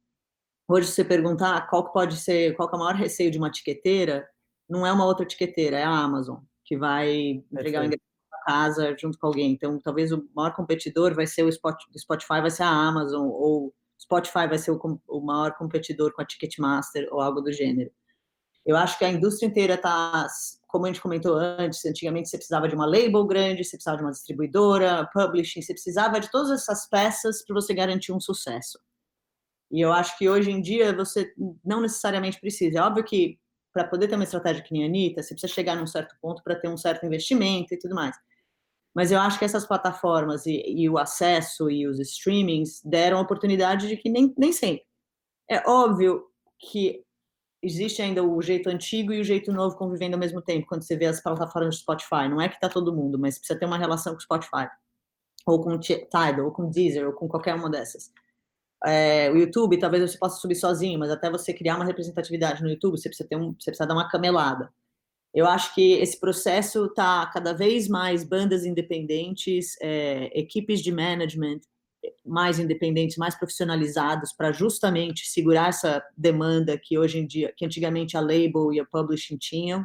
[0.68, 4.28] Hoje você perguntar qual pode ser, qual é o maior receio de uma etiqueteira,
[4.70, 8.95] não é uma outra etiqueteira, é a Amazon, que vai entregar o endereço da casa
[8.99, 9.51] junto com alguém.
[9.51, 14.47] Então, talvez o maior competidor vai ser o Spotify, vai ser a Amazon, ou Spotify
[14.47, 17.91] vai ser o, o maior competidor com a Ticketmaster ou algo do gênero.
[18.66, 20.26] Eu acho que a indústria inteira está,
[20.68, 24.03] como a gente comentou antes, antigamente você precisava de uma label grande, você precisava de
[24.03, 28.80] uma distribuidora, publishing, você precisava de todas essas peças para você garantir um sucesso.
[29.72, 32.80] E eu acho que hoje em dia você não necessariamente precisa.
[32.80, 33.39] É óbvio que
[33.74, 36.41] para poder ter uma estratégia que nem a Anitta, você precisa chegar num certo ponto
[36.43, 38.16] para ter um certo investimento e tudo mais.
[38.95, 43.22] Mas eu acho que essas plataformas e, e o acesso e os streamings deram a
[43.22, 44.86] oportunidade de que nem, nem sempre.
[45.49, 46.24] É óbvio
[46.57, 47.03] que
[47.61, 50.95] existe ainda o jeito antigo e o jeito novo convivendo ao mesmo tempo, quando você
[50.95, 52.30] vê as plataformas do Spotify.
[52.30, 54.70] Não é que está todo mundo, mas precisa ter uma relação com o Spotify,
[55.45, 58.11] ou com o Tidal, ou com o Deezer, ou com qualquer uma dessas.
[58.86, 62.70] É, o YouTube, talvez você possa subir sozinho, mas até você criar uma representatividade no
[62.70, 64.72] YouTube, você precisa ter um, você precisa dar uma camelada.
[65.34, 71.60] Eu acho que esse processo está cada vez mais bandas independentes, é, equipes de management
[72.26, 78.16] mais independentes, mais profissionalizados para justamente segurar essa demanda que hoje em dia, que antigamente
[78.16, 79.84] a label e a publishing tinham.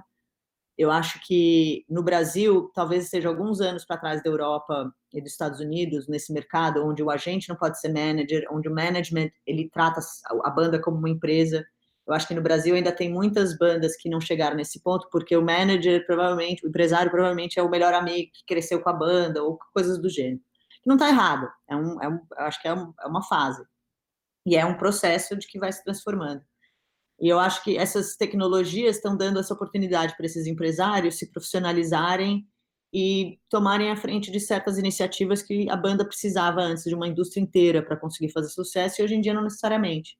[0.81, 5.33] Eu acho que no Brasil, talvez esteja alguns anos para trás da Europa e dos
[5.33, 9.69] Estados Unidos, nesse mercado onde o agente não pode ser manager, onde o management ele
[9.69, 10.01] trata
[10.43, 11.67] a banda como uma empresa.
[12.07, 15.37] Eu acho que no Brasil ainda tem muitas bandas que não chegaram nesse ponto, porque
[15.37, 19.43] o manager provavelmente, o empresário provavelmente é o melhor amigo que cresceu com a banda
[19.43, 20.41] ou coisas do gênero.
[20.87, 23.63] Não está errado, é um, é um, acho que é, um, é uma fase.
[24.47, 26.41] E é um processo de que vai se transformando.
[27.21, 32.47] E eu acho que essas tecnologias estão dando essa oportunidade para esses empresários se profissionalizarem
[32.93, 37.43] e tomarem a frente de certas iniciativas que a banda precisava antes de uma indústria
[37.43, 40.17] inteira para conseguir fazer sucesso e hoje em dia não necessariamente.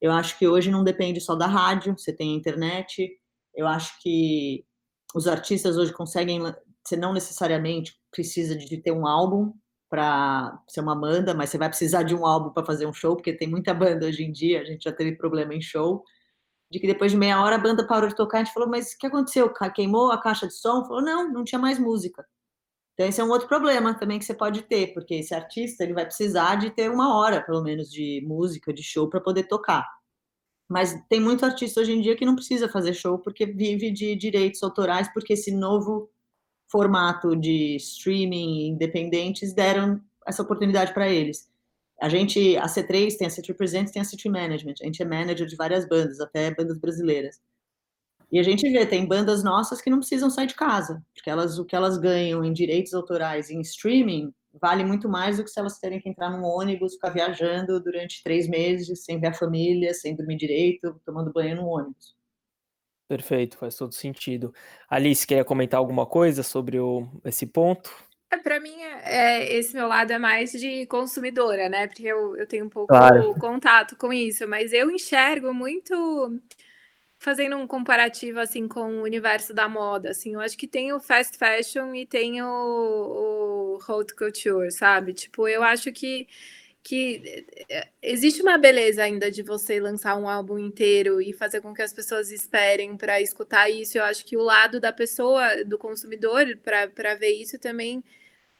[0.00, 3.10] Eu acho que hoje não depende só da rádio, você tem a internet.
[3.54, 4.64] Eu acho que
[5.14, 6.40] os artistas hoje conseguem,
[6.84, 9.52] você não necessariamente precisa de ter um álbum
[9.90, 13.16] para ser uma banda, mas você vai precisar de um álbum para fazer um show,
[13.16, 16.02] porque tem muita banda hoje em dia, a gente já teve problema em show
[16.74, 18.92] de que depois de meia hora a banda parou de tocar, a gente falou, mas
[18.92, 19.48] o que aconteceu?
[19.72, 20.84] Queimou a caixa de som?
[20.84, 22.26] Falou, não, não tinha mais música.
[22.94, 25.94] Então esse é um outro problema também que você pode ter, porque esse artista ele
[25.94, 29.88] vai precisar de ter uma hora, pelo menos, de música, de show para poder tocar.
[30.68, 34.16] Mas tem muito artista hoje em dia que não precisa fazer show porque vive de
[34.16, 36.10] direitos autorais, porque esse novo
[36.68, 41.48] formato de streaming independentes deram essa oportunidade para eles.
[42.00, 44.74] A gente, a C3 tem a C3 Presents, tem a C3 Management.
[44.80, 47.40] A gente é manager de várias bandas, até bandas brasileiras.
[48.32, 51.58] E a gente vê, tem bandas nossas que não precisam sair de casa, porque elas,
[51.58, 55.58] o que elas ganham em direitos autorais em streaming vale muito mais do que se
[55.58, 59.92] elas terem que entrar num ônibus, ficar viajando durante três meses, sem ver a família,
[59.94, 62.16] sem dormir direito, tomando banho no ônibus.
[63.08, 64.52] Perfeito, faz todo sentido.
[64.88, 67.90] Alice, queria comentar alguma coisa sobre o, esse ponto?
[68.34, 71.86] É, para mim, é, é, esse meu lado é mais de consumidora, né?
[71.86, 73.34] Porque eu, eu tenho um pouco claro.
[73.34, 76.40] contato com isso, mas eu enxergo muito
[77.18, 81.00] fazendo um comparativo assim com o universo da moda, assim, eu acho que tem o
[81.00, 85.14] fast fashion e tem o, o haute couture, sabe?
[85.14, 86.26] Tipo, eu acho que
[86.82, 91.72] que é, existe uma beleza ainda de você lançar um álbum inteiro e fazer com
[91.72, 93.96] que as pessoas esperem para escutar isso.
[93.96, 98.04] Eu acho que o lado da pessoa, do consumidor, para ver isso também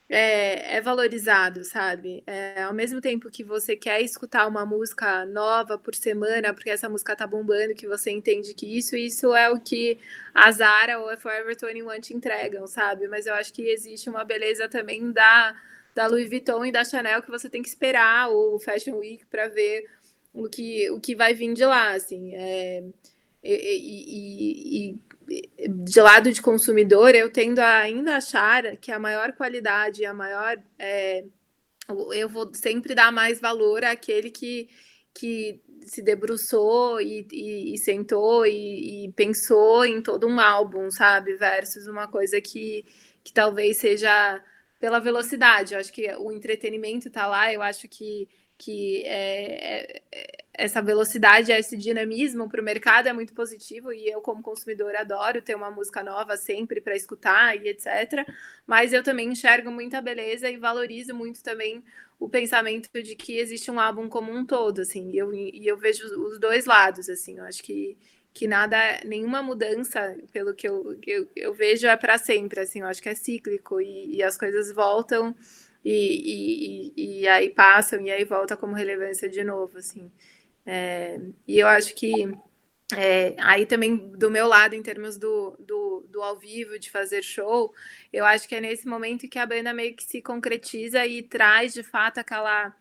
[0.08, 2.22] é, é valorizado, sabe?
[2.26, 6.88] É, ao mesmo tempo que você quer escutar uma música nova por semana, porque essa
[6.88, 9.98] música tá bombando, que você entende que isso, isso é o que
[10.34, 13.08] a Zara ou a Forever 21 te entregam, sabe?
[13.08, 15.54] Mas eu acho que existe uma beleza também da,
[15.94, 19.48] da Louis Vuitton e da Chanel que você tem que esperar o Fashion Week para
[19.48, 19.88] ver
[20.34, 22.34] o que, o que vai vir de lá, assim.
[22.34, 22.84] É,
[23.42, 24.98] e, e, e,
[25.68, 30.56] de lado de consumidor, eu tendo a ainda achar que a maior qualidade, a maior.
[30.78, 31.24] É,
[32.12, 34.68] eu vou sempre dar mais valor àquele que,
[35.12, 41.36] que se debruçou e, e, e sentou e, e, pensou em todo um álbum, sabe?
[41.36, 42.84] Versus uma coisa que,
[43.22, 44.42] que talvez seja
[44.80, 45.74] pela velocidade.
[45.74, 48.28] Eu acho que o entretenimento está lá, eu acho que
[48.64, 54.22] que é, é, essa velocidade, esse dinamismo para o mercado é muito positivo e eu,
[54.22, 58.26] como consumidor, adoro ter uma música nova sempre para escutar e etc.
[58.66, 61.84] Mas eu também enxergo muita beleza e valorizo muito também
[62.18, 65.76] o pensamento de que existe um álbum como um todo, assim, e eu, e eu
[65.76, 67.98] vejo os dois lados, assim, eu acho que,
[68.32, 72.86] que nada, nenhuma mudança, pelo que eu, eu, eu vejo, é para sempre, assim, eu
[72.86, 75.34] acho que é cíclico e, e as coisas voltam
[75.84, 80.10] e, e, e, aí passam e aí volta como relevância de novo, assim.
[80.64, 82.10] É, e eu acho que
[82.96, 87.22] é, aí também do meu lado, em termos do, do, do, ao vivo, de fazer
[87.22, 87.72] show,
[88.12, 91.72] eu acho que é nesse momento que a banda meio que se concretiza e traz
[91.74, 92.74] de fato aquela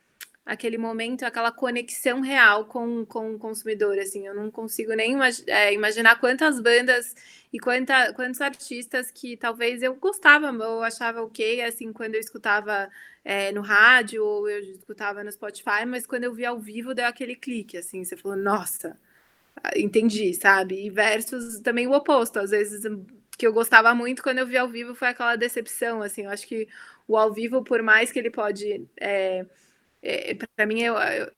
[0.46, 3.98] aquele momento, aquela conexão real com, com o consumidor.
[4.00, 7.16] Assim, eu não consigo nem imag é, imaginar quantas bandas
[7.52, 12.90] e quanta, quantos artistas que talvez eu gostava, eu achava ok, assim, quando eu escutava
[13.24, 17.06] é, no rádio ou eu escutava no Spotify, mas quando eu vi ao vivo deu
[17.06, 18.98] aquele clique, assim, você falou, nossa
[19.76, 20.86] entendi, sabe?
[20.86, 22.84] E versus também o oposto, às vezes
[23.38, 26.48] que eu gostava muito quando eu vi ao vivo foi aquela decepção, assim, eu acho
[26.48, 26.68] que
[27.08, 29.46] o ao vivo, por mais que ele pode é,
[30.06, 31.32] é, para mim, eu, eu,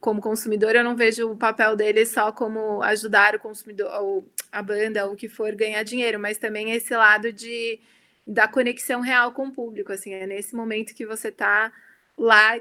[0.00, 4.62] como consumidor, eu não vejo o papel dele só como ajudar o consumidor, ou a
[4.62, 7.78] banda, ou o que for, ganhar dinheiro, mas também esse lado de
[8.26, 11.72] da conexão real com o público, assim, é nesse momento que você está
[12.18, 12.58] lá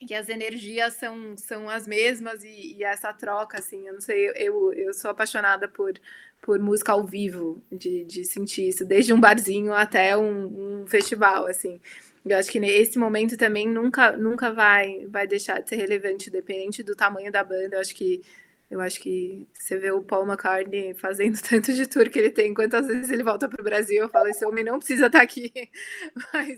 [0.00, 4.30] que as energias são, são as mesmas e, e, essa troca, assim, eu não sei,
[4.36, 5.94] eu, eu sou apaixonada por,
[6.42, 11.46] por música ao vivo, de, de sentir isso, desde um barzinho até um, um festival,
[11.46, 11.80] assim.
[12.26, 16.82] Eu acho que nesse momento também nunca, nunca vai, vai deixar de ser relevante, dependente
[16.82, 17.76] do tamanho da banda.
[17.76, 18.20] Eu acho que
[18.68, 22.52] eu acho que você vê o Paul McCartney fazendo tanto de tour que ele tem,
[22.52, 25.24] quantas vezes ele volta para o Brasil, eu falo, esse homem não precisa estar tá
[25.24, 25.52] aqui.
[26.34, 26.56] Mas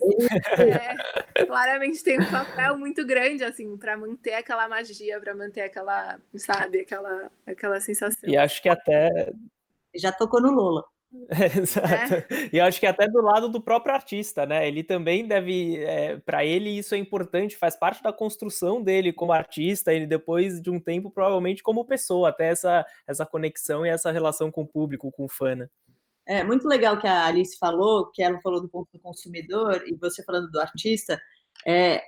[0.59, 6.19] é, claramente tem um papel muito grande, assim, para manter aquela magia, para manter aquela,
[6.35, 8.29] sabe, aquela, aquela sensação.
[8.29, 9.31] E acho que até.
[9.95, 10.85] Já tocou no Lola.
[11.57, 12.15] exato.
[12.15, 12.51] É.
[12.53, 14.69] E acho que até do lado do próprio artista, né?
[14.69, 19.33] Ele também deve, é, para ele isso é importante, faz parte da construção dele como
[19.33, 19.93] artista.
[19.93, 24.51] Ele depois de um tempo provavelmente como pessoa, até essa essa conexão e essa relação
[24.51, 25.55] com o público, com o fã.
[25.55, 25.69] Né?
[26.27, 29.97] É muito legal que a Alice falou, que ela falou do ponto do consumidor e
[29.97, 31.19] você falando do artista.
[31.67, 32.03] É,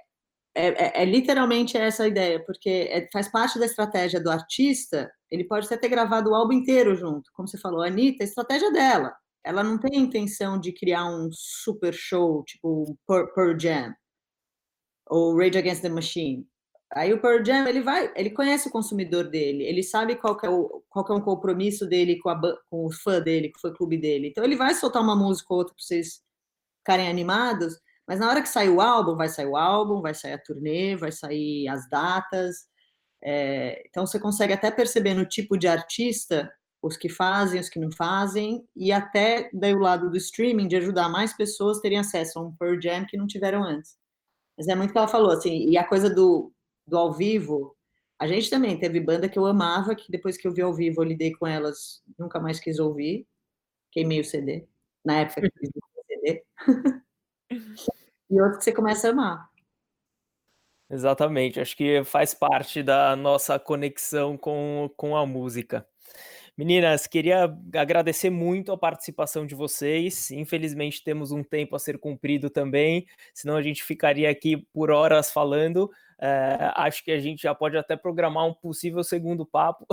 [0.54, 5.10] é, é, é, literalmente essa a ideia, porque é, faz parte da estratégia do artista.
[5.30, 8.26] Ele pode até ter gravado o álbum inteiro junto, como você falou, a Anitta, a
[8.26, 9.14] estratégia dela.
[9.44, 13.94] Ela não tem a intenção de criar um super show, tipo Pearl Jam
[15.08, 16.46] ou Rage Against the Machine.
[16.92, 20.50] Aí o Pearl Jam, ele vai, ele conhece o consumidor dele, ele sabe qual é
[20.50, 23.72] o, qual é o compromisso dele com, a, com o fã dele, com o fã
[23.72, 24.28] clube dele.
[24.28, 26.20] Então ele vai soltar uma música ou outra para vocês
[26.80, 27.78] ficarem animados,
[28.10, 30.96] mas na hora que sair o álbum, vai sair o álbum, vai sair a turnê,
[30.96, 32.66] vai sair as datas.
[33.22, 36.52] É, então você consegue até perceber no tipo de artista
[36.82, 40.74] os que fazem, os que não fazem, e até daí o lado do streaming de
[40.74, 43.96] ajudar mais pessoas terem acesso a um Pearl Jam que não tiveram antes.
[44.58, 46.52] Mas é muito o que ela falou, assim, e a coisa do,
[46.84, 47.76] do ao vivo,
[48.18, 51.00] a gente também teve banda que eu amava, que depois que eu vi ao vivo,
[51.00, 53.24] eu lidei com elas, nunca mais quis ouvir,
[53.92, 54.66] queimei o CD,
[55.04, 56.44] na época que eu quis o CD.
[58.30, 59.50] e outro que você começa a amar.
[60.88, 65.86] Exatamente, acho que faz parte da nossa conexão com, com a música.
[66.56, 70.30] Meninas, queria agradecer muito a participação de vocês.
[70.30, 75.32] Infelizmente, temos um tempo a ser cumprido também, senão a gente ficaria aqui por horas
[75.32, 75.90] falando.
[76.20, 79.86] É, acho que a gente já pode até programar um possível segundo papo.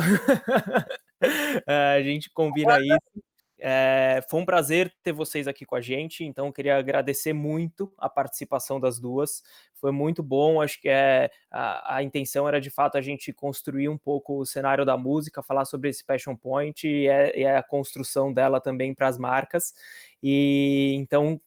[1.66, 3.24] é, a gente combina isso.
[3.60, 8.08] É, foi um prazer ter vocês aqui com a gente, então queria agradecer muito a
[8.08, 9.41] participação das duas.
[9.74, 13.89] Foi muito bom, acho que é, a, a, intenção era de fato a gente construir
[13.89, 17.58] um pouco o cenário da música, falar sobre esse Passion Point e, é, e é
[17.58, 19.74] a construção dela também para as marcas.
[20.22, 21.41] E então,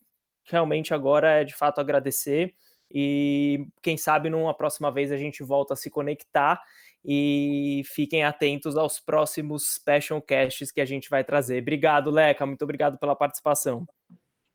[0.44, 2.54] realmente agora é de fato agradecer.
[2.92, 6.60] E quem sabe numa próxima vez a gente volta a se conectar
[7.04, 11.62] e fiquem atentos aos próximos Passion Casts que a gente vai trazer.
[11.62, 13.86] Obrigado, Leca, muito obrigado pela participação.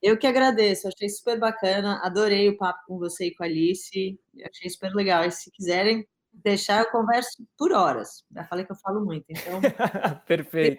[0.01, 4.19] Eu que agradeço, achei super bacana, adorei o papo com você e com a Alice,
[4.43, 5.25] achei super legal.
[5.25, 8.23] E se quiserem deixar, eu converso por horas.
[8.31, 9.59] Já falei que eu falo muito, então.
[10.27, 10.77] Perfeito.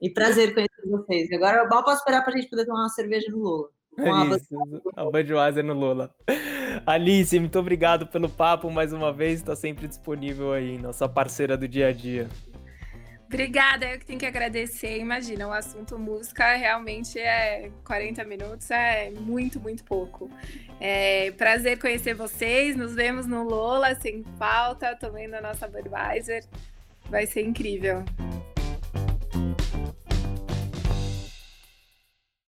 [0.00, 1.30] E prazer conhecer vocês.
[1.32, 3.68] Agora eu mal posso esperar para a gente poder tomar uma cerveja no Lula.
[3.98, 4.56] É isso,
[4.96, 6.14] a Budweiser no Lula.
[6.86, 11.68] Alice, muito obrigado pelo papo mais uma vez, está sempre disponível aí, nossa parceira do
[11.68, 12.28] dia a dia.
[13.26, 14.98] Obrigada, eu que tenho que agradecer.
[14.98, 20.28] Imagina, o assunto música realmente é 40 minutos, é muito, muito pouco.
[20.80, 26.44] É prazer conhecer vocês, nos vemos no Lola, sem falta, tomando a nossa Budweiser.
[27.08, 28.04] Vai ser incrível.